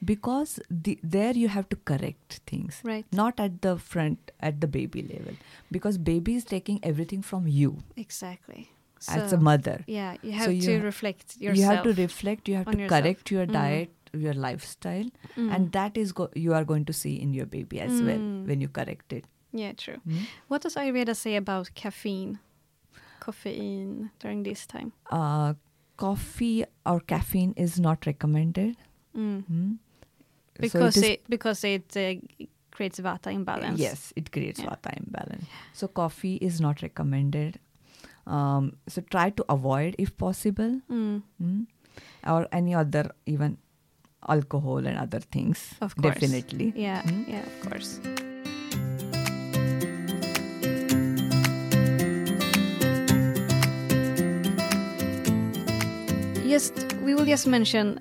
[0.03, 4.67] because the, there you have to correct things right not at the front at the
[4.67, 5.33] baby level
[5.71, 8.69] because baby is taking everything from you exactly
[9.07, 11.57] as a mother Yeah, you have So you to ha- reflect yourself.
[11.57, 13.01] you have to reflect you have to yourself.
[13.03, 13.53] correct your Mm.
[13.53, 15.53] diet your lifestyle Mm.
[15.55, 18.45] and that is go- you are going to see in your baby as well Mm.
[18.47, 19.97] when you correct it yeah, true.
[20.07, 20.25] Mm.
[20.47, 22.37] What does Ayurveda say about caffeine,
[23.19, 24.93] caffeine during this time?
[25.11, 25.53] uh,
[25.97, 28.75] coffee or caffeine is not recommended
[29.15, 29.77] Mm.
[30.59, 30.69] Mm.
[30.69, 33.79] So Because it, because it uh, creates vata imbalance.
[33.79, 34.69] Yes, it creates Yeah.
[34.69, 35.45] vata imbalance.
[35.73, 37.59] So coffee is not recommended.
[38.27, 41.23] Um, so try to avoid if possible, Mm.
[41.41, 41.65] mm,
[42.27, 43.57] or any other even
[44.27, 45.73] alcohol and other things.
[45.81, 46.19] Of course.
[46.19, 46.73] definitely.
[46.75, 47.27] Yeah, Mm.
[47.27, 47.99] yeah, of course.
[56.47, 57.99] Just we will just mention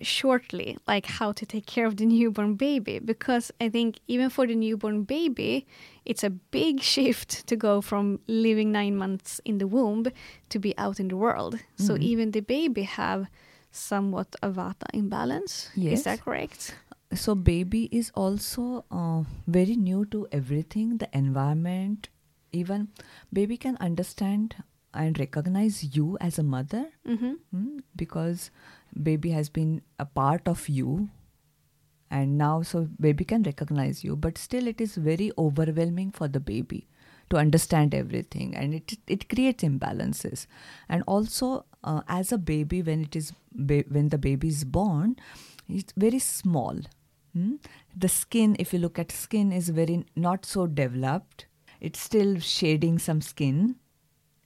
[0.00, 4.46] shortly like how to take care of the newborn baby because I think even for
[4.46, 5.66] the newborn baby
[6.04, 10.06] it's a big shift to go from living 9 months in the womb
[10.48, 11.58] to be out in the world.
[11.76, 12.02] So Mhm.
[12.02, 13.26] even the baby have
[13.70, 15.70] somewhat a vata imbalance.
[15.76, 16.74] Is that correct?
[17.14, 22.08] So baby is also uh, very new to everything, the environment.
[22.52, 22.88] Even
[23.32, 24.56] baby can understand
[24.92, 27.38] and recognize you as a mother Mhm.
[27.54, 28.50] mm, because
[29.02, 31.08] baby has been a part of you
[32.10, 36.40] and now so baby can recognize you but still it is very overwhelming for the
[36.40, 36.86] baby
[37.30, 40.46] to understand everything and it it creates imbalances.
[40.88, 45.16] And also uh, as a baby when it is ba- when the baby is born
[45.68, 46.76] it's very small.
[47.38, 47.60] Mm.
[47.96, 51.46] the skin if you look at skin is very not so developed.
[51.80, 53.76] It's still shading some skin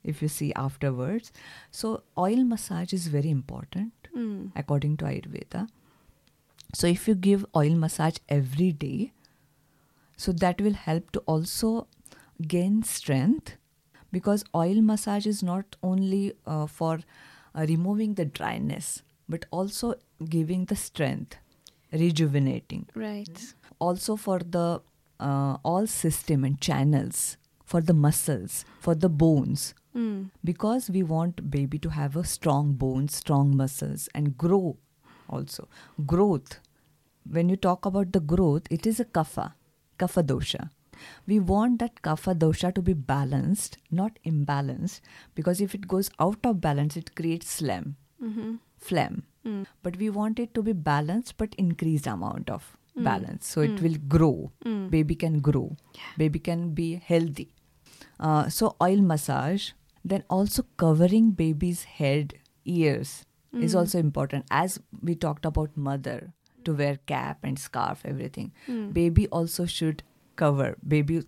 [0.03, 1.31] if you see afterwards.
[1.71, 4.51] So oil massage is very important Mm.
[4.61, 5.61] according to ayurveda
[6.73, 9.11] so if you give oil massage every day
[10.25, 11.87] so that will help to also
[12.55, 13.53] gain strength
[14.11, 16.99] because oil massage is not only uh, for
[17.53, 19.93] uh, removing the dryness but also
[20.37, 21.37] giving the strength
[21.91, 23.53] rejuvenating Right.
[23.79, 24.81] also for the
[25.19, 30.29] uh, all system and channels for the muscles for the bones Mm.
[30.43, 34.77] because we want baby to have a strong bones strong muscles and grow
[35.29, 35.67] also
[36.13, 36.59] growth
[37.37, 39.45] when you talk about the growth it is a kapha
[40.03, 40.63] kapha dosha
[41.31, 44.99] we want that kapha dosha to be balanced not imbalanced
[45.39, 47.87] because if it goes out of balance it creates phlegm
[48.29, 48.51] Mhm.
[48.89, 49.15] phlegm
[49.49, 49.63] Mm.
[49.87, 53.03] but we want it to be balanced but increased amount of Mm.
[53.11, 53.83] balance so it Mm.
[53.87, 54.35] will grow
[54.73, 54.83] Mm.
[54.97, 55.65] baby can grow
[56.23, 57.47] baby can be healthy
[58.27, 59.65] uh, so oil massage
[60.13, 62.33] then also covering baby's head
[62.79, 63.13] ears
[63.65, 63.79] is Mm.
[63.79, 64.73] also important as
[65.09, 66.17] we talked about mother
[66.67, 68.83] to wear cap and scarf everything Mm.
[68.99, 70.03] baby also should
[70.41, 71.19] cover baby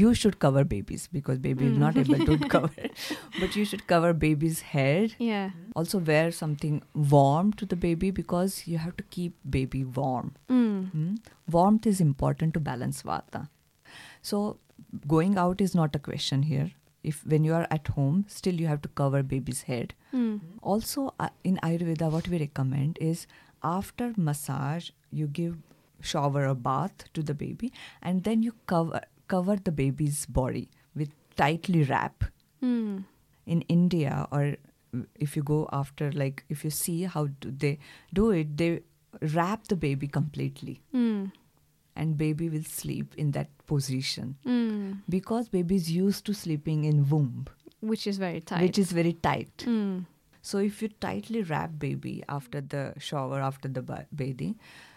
[0.00, 2.90] you should cover babies because baby is not able to cover
[3.38, 5.50] but you should cover baby's head Yeah.
[5.80, 6.76] also wear something
[7.14, 10.76] warm to the baby because you have to keep baby warm Mm.
[11.00, 11.16] Mm.
[11.56, 13.40] Warmth is important to balance vata.
[14.22, 14.58] So
[15.14, 16.70] going out is not a question here.
[17.02, 19.94] If when you are at home, still you have to cover baby's head.
[20.14, 20.40] Mm.
[20.62, 23.26] Also uh, in Ayurveda, what we recommend is
[23.62, 25.56] after massage, you give
[26.00, 27.72] shower or bath to the baby,
[28.02, 32.24] and then you cover cover the baby's body with tightly wrap.
[32.62, 33.04] Mm.
[33.46, 34.56] In India, or
[35.18, 37.78] if you go after, like if you see how do they
[38.12, 38.80] do it, they
[39.34, 41.32] wrap the baby completely Mm.
[41.96, 44.98] And baby will sleep in that position Mm.
[45.08, 47.46] because baby is used to sleeping in womb
[47.80, 48.62] Which is very tight.
[48.62, 50.06] which is very tight Mm.
[50.42, 54.54] so if you tightly wrap baby after the shower after the ba- bathing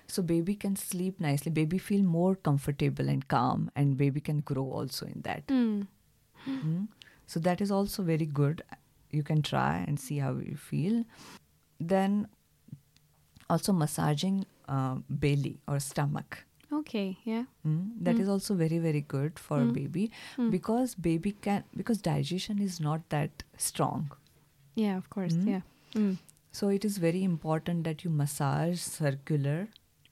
[0.07, 4.65] so baby can sleep nicely baby feel more comfortable and calm and baby can grow
[4.79, 5.87] also in that Mm.
[6.47, 6.87] Mm.
[7.25, 8.63] so that is also very good
[9.11, 11.03] you can try and see how you feel
[11.79, 12.27] then
[13.49, 16.45] also massaging uh, belly or stomach
[16.79, 17.17] Okay.
[17.29, 17.43] Yeah.
[17.67, 18.21] Mm, that Mm.
[18.25, 19.73] is also very very good for a Mm.
[19.77, 20.03] baby
[20.37, 20.51] Mm.
[20.57, 24.05] because baby can because digestion is not that strong
[24.81, 24.97] Yeah.
[25.01, 25.33] Of course.
[25.41, 25.49] Mm.
[25.53, 25.61] Yeah.
[26.03, 26.13] Mm.
[26.57, 29.57] so it is very important that you massage circular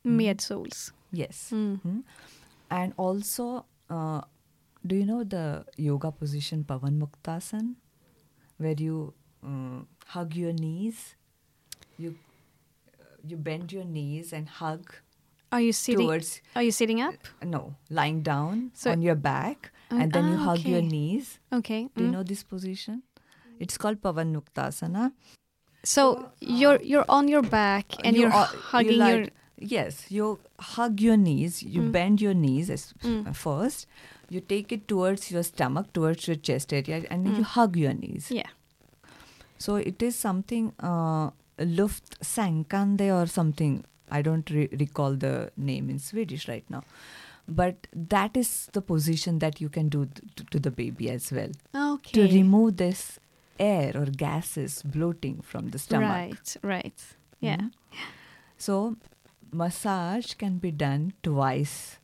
[0.06, 0.18] Mm.
[0.22, 0.84] Medsols.
[1.20, 3.48] yes and also
[3.90, 4.22] uh,
[4.92, 5.44] do you know the
[5.88, 7.72] yoga position pavan muktasan
[8.66, 9.00] where you
[9.44, 11.02] um, hug your knees
[12.06, 12.14] you
[13.32, 14.94] you bend your knees and hug
[15.52, 16.06] Are you sitting?
[16.08, 17.16] towards Are you sitting up?
[17.44, 21.40] no lying down So- on your back Oh, and then you ah, hug your knees
[21.52, 21.90] Okay.
[21.96, 22.14] Do you mm.
[22.14, 23.04] know this position?
[23.60, 25.12] It's called Pavan Muktasana.
[25.84, 26.04] So
[26.40, 29.28] you're you're on your back and You you are are- you hugging like- your.
[29.74, 31.92] Yes, you hug your knees, you Mm.
[31.96, 33.28] bend your knees as, Mm.
[33.28, 33.86] uh, first,
[34.36, 37.52] you take it towards your stomach, towards your chest area, and then you Mm.
[37.58, 38.32] hug your knees.
[38.40, 38.50] Yeah.
[39.66, 41.30] So it is something uh,
[41.82, 43.84] luft sankande or something.
[44.12, 46.84] I don't re- recall the name in Swedish right now.
[47.48, 51.32] But that is the position that you can do th- to, to the baby as
[51.32, 51.50] well.
[51.76, 52.12] Okay.
[52.28, 53.20] To remove this
[53.60, 56.10] air or gases bloating from the stomach.
[56.10, 56.56] Right.
[56.64, 57.04] Right.
[57.40, 57.58] Yeah.
[57.58, 57.72] Mhm.
[58.58, 58.96] So,
[59.52, 61.98] massage can be done twice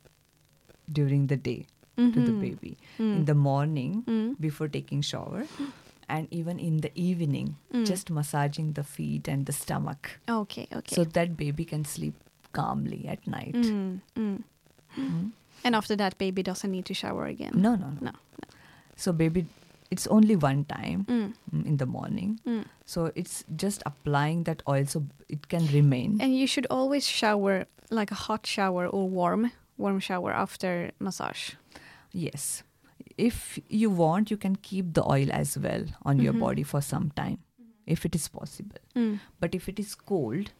[1.00, 2.40] during the day to the Mhm.
[2.40, 2.76] baby.
[2.98, 3.16] Mm.
[3.18, 4.40] In the morning Mm.
[4.40, 5.46] before taking shower
[6.08, 7.86] and even in the evening, Mm.
[7.86, 10.94] just massaging the feet and the stomach Okay, okay.
[10.94, 12.14] so that baby can sleep
[12.52, 13.54] calmly at night.
[13.54, 14.42] Mm, mm.
[14.96, 15.30] Mm.
[15.64, 17.52] And after that, baby doesn't need to shower again.
[17.54, 18.12] No, no, no, No.
[18.96, 19.46] So baby,
[19.90, 22.40] it's only one time Mm, mm, in the morning.
[22.46, 22.64] mm.
[22.86, 26.18] So it's just applying that oil so it can remain.
[26.20, 31.54] And you should always shower like a hot shower or warm, warm shower after massage.
[32.12, 32.62] Yes.
[33.26, 36.40] If you want, you can keep the oil as well on your Mhm.
[36.46, 37.38] body for some time,
[37.96, 38.78] if it is possible.
[39.02, 39.18] Mm.
[39.44, 40.52] But if it is cold,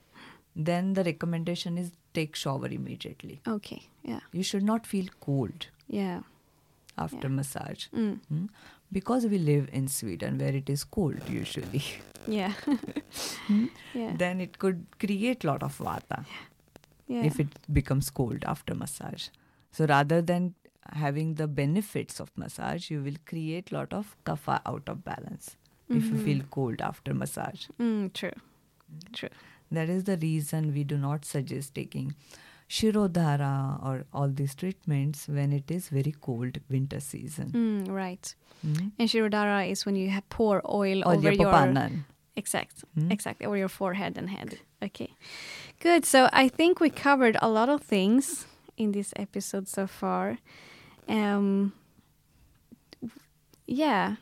[0.71, 3.37] then the recommendation is take shower immediately.
[3.57, 3.83] Okay,
[4.13, 5.69] yeah, You should not feel cold
[6.01, 6.23] yeah.
[7.07, 7.35] after Yeah.
[7.37, 7.87] massage.
[7.93, 8.21] Mm.
[8.33, 8.49] Mm.
[8.99, 11.85] Because we live in Sweden where it is cold usually,
[12.39, 12.55] Yeah.
[13.49, 13.71] Mm.
[13.95, 14.17] yeah.
[14.25, 16.25] then it could create lot of vata
[17.07, 17.23] yeah.
[17.33, 19.29] if it becomes cold after massage.
[19.79, 20.55] So rather than
[20.93, 25.57] having the benefits of massage, you will create lot of kapha out of balance
[25.91, 26.25] if you Mhm.
[26.25, 27.67] feel cold after massage.
[27.79, 28.33] Mm, true.
[29.13, 29.29] True.
[29.71, 32.15] That is the reason we do not suggest taking
[32.69, 37.51] Shirodhara or all these treatments when it is very cold winter season.
[37.53, 38.35] Mm, right.
[38.67, 38.93] Mm.
[38.99, 41.75] And shirodhara is when you have pour oil over your
[42.37, 43.11] exact, Mm.
[43.11, 44.59] exactly over your forehead and head.
[44.83, 45.11] Okay,
[45.81, 46.05] good.
[46.05, 50.39] So I think we covered a lot of things in this episode so far.
[51.09, 51.73] Um,
[53.67, 54.17] yeah,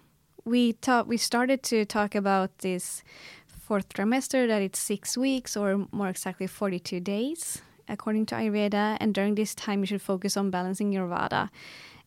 [0.45, 1.09] we talked.
[1.09, 3.03] We started to talk about this
[3.47, 8.97] fourth trimester that it's six weeks or more exactly forty-two days according to Ayurveda.
[9.01, 11.51] And during this time, you should focus on balancing your vata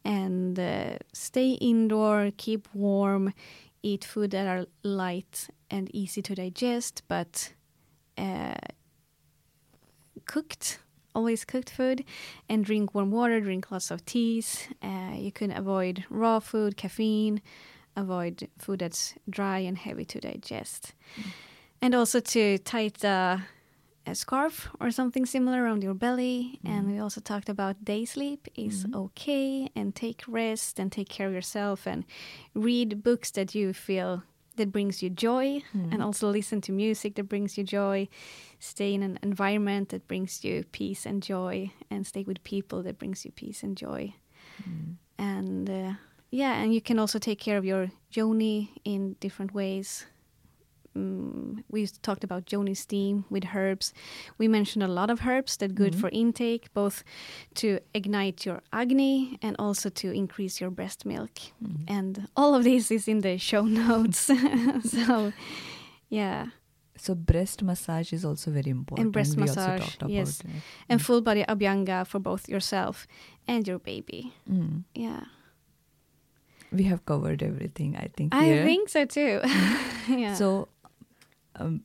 [0.03, 3.33] and uh, stay indoor, keep warm,
[3.83, 7.53] eat food that are light and easy to digest, but
[8.17, 8.55] uh,
[10.25, 10.79] cooked,
[11.13, 12.03] always cooked food,
[12.47, 14.67] and drink warm water, drink lots of teas.
[14.81, 17.41] Uh, you can avoid raw food, caffeine,
[17.95, 20.93] avoid food that's dry and heavy to digest.
[21.17, 21.23] Mm.
[21.81, 23.41] And also to tie the
[24.09, 26.59] a scarf or something similar around your belly.
[26.63, 26.77] Mm-hmm.
[26.77, 28.95] And we also talked about day sleep is mm-hmm.
[28.95, 32.05] okay and take rest and take care of yourself and
[32.53, 34.23] read books that you feel
[34.59, 38.07] that brings you joy and also listen to music that brings you joy.
[38.59, 42.99] Stay in an environment that brings you peace and joy and stay with people that
[42.99, 44.13] brings you peace and joy.
[45.17, 45.93] And uh,
[46.31, 50.05] yeah, and you can also take care of your yoni in different ways
[50.99, 53.93] mm, we talked about yoni steam with herbs.
[54.37, 57.03] We mentioned a lot of herbs that good for intake, both
[57.55, 61.31] to ignite your agni and also to increase your breast milk.
[61.87, 64.29] And all of this is in the show notes.
[64.83, 65.31] so,
[66.09, 66.47] yeah,
[66.99, 69.05] So breast massage is also very important.
[69.05, 70.41] And breast We massage, yes.
[70.41, 70.45] it.
[70.89, 73.07] and full body abhyanga for both yourself
[73.47, 74.33] and your baby.
[74.51, 74.83] Mm.
[74.93, 75.23] Yeah,
[76.71, 78.35] We have covered everything, I think.
[78.35, 78.63] I here.
[78.63, 79.39] think so too.
[80.09, 80.35] yeah.
[80.35, 80.67] So,
[81.59, 81.83] um,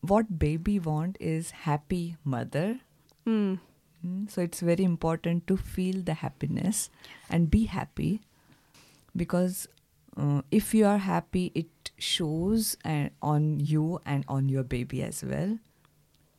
[0.00, 2.80] what baby want is happy mother.
[3.26, 3.58] Mm,
[4.06, 6.90] Mm, So it's very important to feel the happiness
[7.30, 8.20] and be happy,
[9.14, 9.66] because
[10.16, 15.24] uh, if you are happy, it shows uh, on you and on your baby as
[15.24, 15.58] well.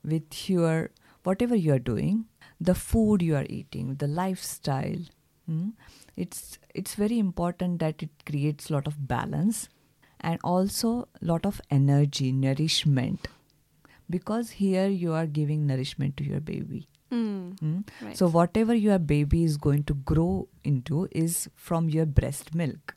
[0.03, 0.91] With your
[1.23, 2.25] whatever you are doing,
[2.61, 5.01] the food you are eating, the lifestyle,
[5.49, 5.73] mm,
[6.15, 9.67] it's it's very important that it creates a lot of balance
[10.19, 13.27] and also lot of energy, nourishment,
[14.09, 16.87] because here you are giving nourishment to your baby.
[17.11, 17.83] mm, Mm.
[18.05, 18.17] right.
[18.17, 22.95] So whatever your baby is going to grow into is from your breast milk.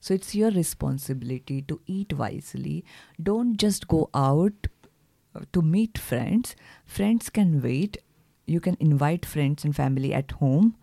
[0.00, 2.84] So it's your responsibility to eat wisely.
[3.22, 4.68] Don't just go out
[5.34, 6.54] uh, to meet friends.
[6.86, 7.98] Friends can wait.
[8.46, 10.76] You can invite friends and family at home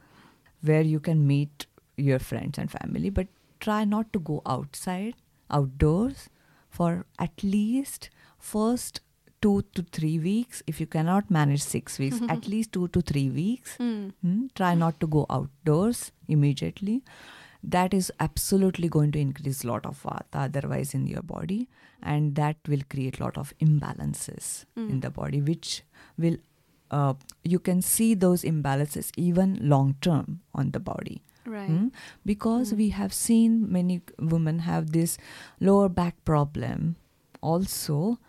[0.61, 1.65] where you can meet
[1.97, 3.27] your friends and family, but
[3.61, 5.13] try not to go outside,
[5.49, 6.29] outdoors
[6.69, 9.01] for at least first
[9.41, 10.61] two to three weeks.
[10.67, 13.77] If you cannot manage six weeks, at least two to three weeks.
[13.79, 14.45] Mm, Hmm?
[14.55, 17.03] Try not to go outdoors immediately.
[17.61, 21.67] That is absolutely going to increase lot of vata otherwise in your body,
[22.01, 25.83] and that will create lot of imbalances in the body, which
[26.17, 26.37] will
[26.91, 31.21] uh, you can see those imbalances even long term on the body.
[31.45, 31.67] Right.
[31.69, 31.87] Hmm?
[32.25, 35.17] Because we have seen many women have this
[35.59, 36.95] lower back problem
[37.41, 38.19] also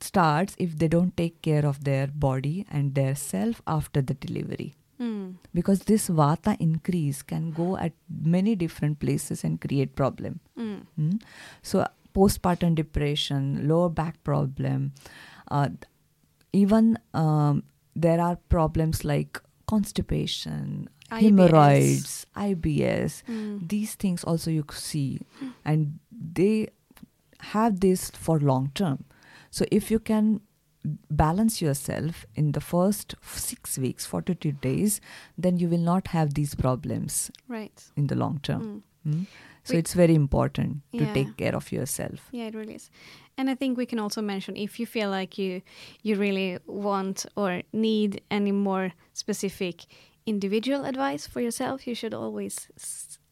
[0.00, 4.74] starts if they don't take care of their body and their self after the delivery
[5.00, 10.80] Mm, because this vata increase can go at many different places and create problem mm,
[10.96, 11.18] Hmm?
[11.62, 14.92] so postpartum depression lower back problem
[15.52, 15.68] uh,
[16.52, 17.62] even um,
[17.94, 21.20] there are problems like constipation IBS.
[21.20, 23.68] hemorrhoids ibs mm.
[23.68, 25.20] these things also you see
[25.64, 25.98] and
[26.34, 26.68] they
[27.40, 29.04] have this for long term.
[29.50, 30.40] So if you can
[31.10, 35.00] balance yourself in the first six weeks, 42 days,
[35.36, 37.80] then you will not have these problems Right.
[37.96, 38.82] in the long term.
[39.06, 39.12] Mm.
[39.14, 39.26] Mm.
[39.64, 41.12] So We- it's very important to Yeah.
[41.14, 42.28] take care of yourself.
[42.32, 42.90] Yeah, it really is.
[43.36, 45.62] And I think we can also mention if you feel like you
[46.02, 49.86] you really want or need any more specific
[50.28, 52.54] individual advice for yourself, you should always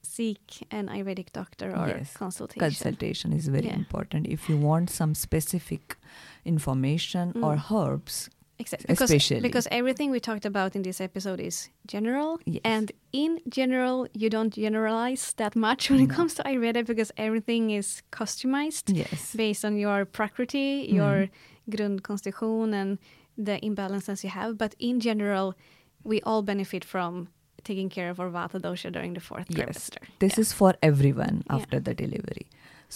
[0.02, 2.12] seek an Ayurvedic doctor or Yes.
[2.24, 2.60] consultation.
[2.68, 3.74] Consultation is very Yeah.
[3.84, 4.26] important.
[4.26, 5.84] If you want some specific
[6.44, 7.70] information or Mm.
[7.70, 8.86] herbs, Exactly.
[8.88, 9.40] Because, especially.
[9.48, 12.38] because everything we talked about in this episode is general.
[12.46, 12.62] Yes.
[12.64, 17.68] And in general, you don't generalize that much when it comes to Ayurveda because everything
[17.70, 20.94] is customized yes, based on your prakriti, Mm.
[21.00, 21.16] your
[21.70, 22.98] grundkonstitution, and
[23.36, 24.56] the imbalances you have.
[24.56, 25.54] But in general,
[26.12, 27.28] we all benefit from
[27.68, 29.64] taking care of our vata dosha during the fourth yes.
[29.66, 30.02] trimester.
[30.24, 30.42] This Yeah.
[30.46, 31.56] is for everyone Yeah.
[31.56, 32.46] after the delivery.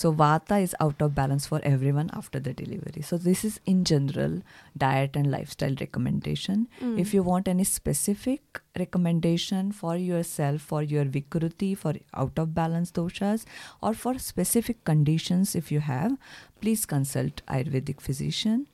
[0.00, 3.02] So vata is out of balance for everyone after the delivery.
[3.08, 4.36] So this is in general
[4.82, 6.68] diet and lifestyle recommendation.
[6.80, 6.92] Mm.
[7.04, 12.92] If you want any specific recommendation for yourself, for your vikruti, for out of balance
[13.00, 13.44] doshas,
[13.82, 16.16] or for specific conditions if you have,
[16.60, 18.66] please consult Ayurvedic physician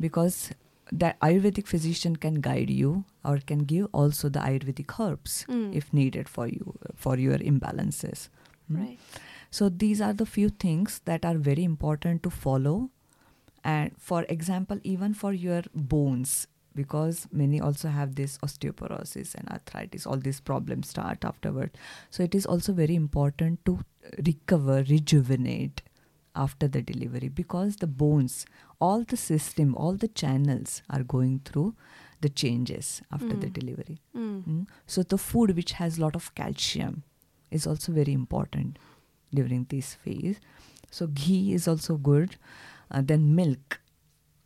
[0.00, 0.50] because
[0.92, 5.74] the Ayurvedic physician can guide you or can give also the Ayurvedic herbs Mm.
[5.74, 8.28] if needed for you for your imbalances.
[8.70, 8.78] Mm.
[8.80, 8.98] right.
[9.50, 12.90] So these are the few things that are very important to follow.
[13.62, 20.06] And for example, even for your bones, because many also have this osteoporosis and arthritis,
[20.06, 21.70] all these problems start afterward.
[22.10, 23.78] So it is also very important to
[24.26, 25.82] recover, rejuvenate
[26.36, 28.44] after the delivery because the bones,
[28.80, 31.74] all the system, all the channels are going through
[32.20, 33.52] the changes after the Mm.
[33.52, 34.00] delivery.
[34.16, 34.42] Mm.
[34.44, 34.66] Mm.
[34.86, 37.02] So the food which has a lot of calcium
[37.50, 38.78] is also very important
[39.32, 40.40] during this phase.
[40.90, 42.36] So ghee is also good.
[42.90, 43.80] Uh, then milk.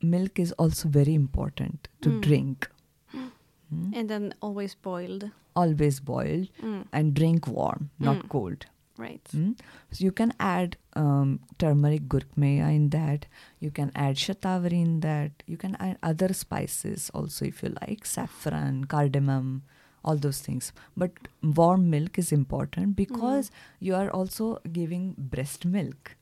[0.03, 2.20] Milk is also very important to Mm.
[2.22, 2.70] drink.
[3.14, 3.93] Mm.
[3.95, 5.31] And then always boiled.
[5.55, 6.85] Always boiled Mm.
[6.93, 8.29] and drink warm, not Mm.
[8.29, 8.66] cold.
[8.99, 9.22] Right.
[9.34, 9.57] Mm.
[9.92, 13.26] So you can add um, turmeric gurkmeja in that.
[13.61, 15.44] You can add shatavari in that.
[15.46, 19.62] You can add other spices also if you like, saffron, cardamom,
[20.05, 20.72] all those things.
[20.96, 26.16] But warm milk is important because you are also giving breast milk.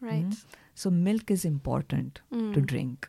[0.00, 0.24] Right.
[0.30, 0.44] Mm.
[0.74, 2.66] So milk is important to Mm.
[2.66, 3.08] drink.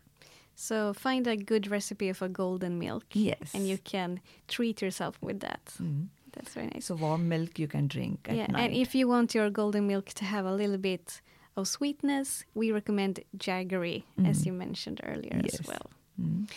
[0.55, 3.05] So find a good recipe of a golden milk.
[3.13, 3.53] Yes.
[3.53, 5.73] And you can treat yourself with that.
[5.81, 6.07] Mm.
[6.33, 6.85] That's very nice.
[6.85, 8.61] So warm milk you can drink at yeah, night.
[8.71, 11.21] and if you want your golden milk to have a little bit
[11.57, 14.45] of sweetness, we recommend jaggery, as Mm.
[14.45, 15.59] you mentioned earlier Yes.
[15.59, 15.89] as well.
[16.21, 16.49] Mm.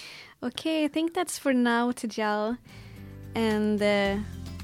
[0.42, 2.56] Okay, I think that's for now, Tejal.
[3.34, 4.16] And uh,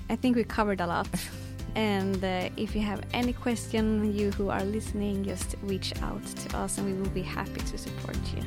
[0.09, 1.09] I think we covered a lot.
[1.75, 6.57] and uh, if you have any question, you who are listening, just reach out to
[6.59, 8.43] us and we will be happy to support you.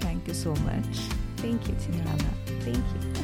[0.00, 0.96] Thank you so much.
[1.38, 2.20] Thank you, Tejal.
[2.62, 3.23] Thank you.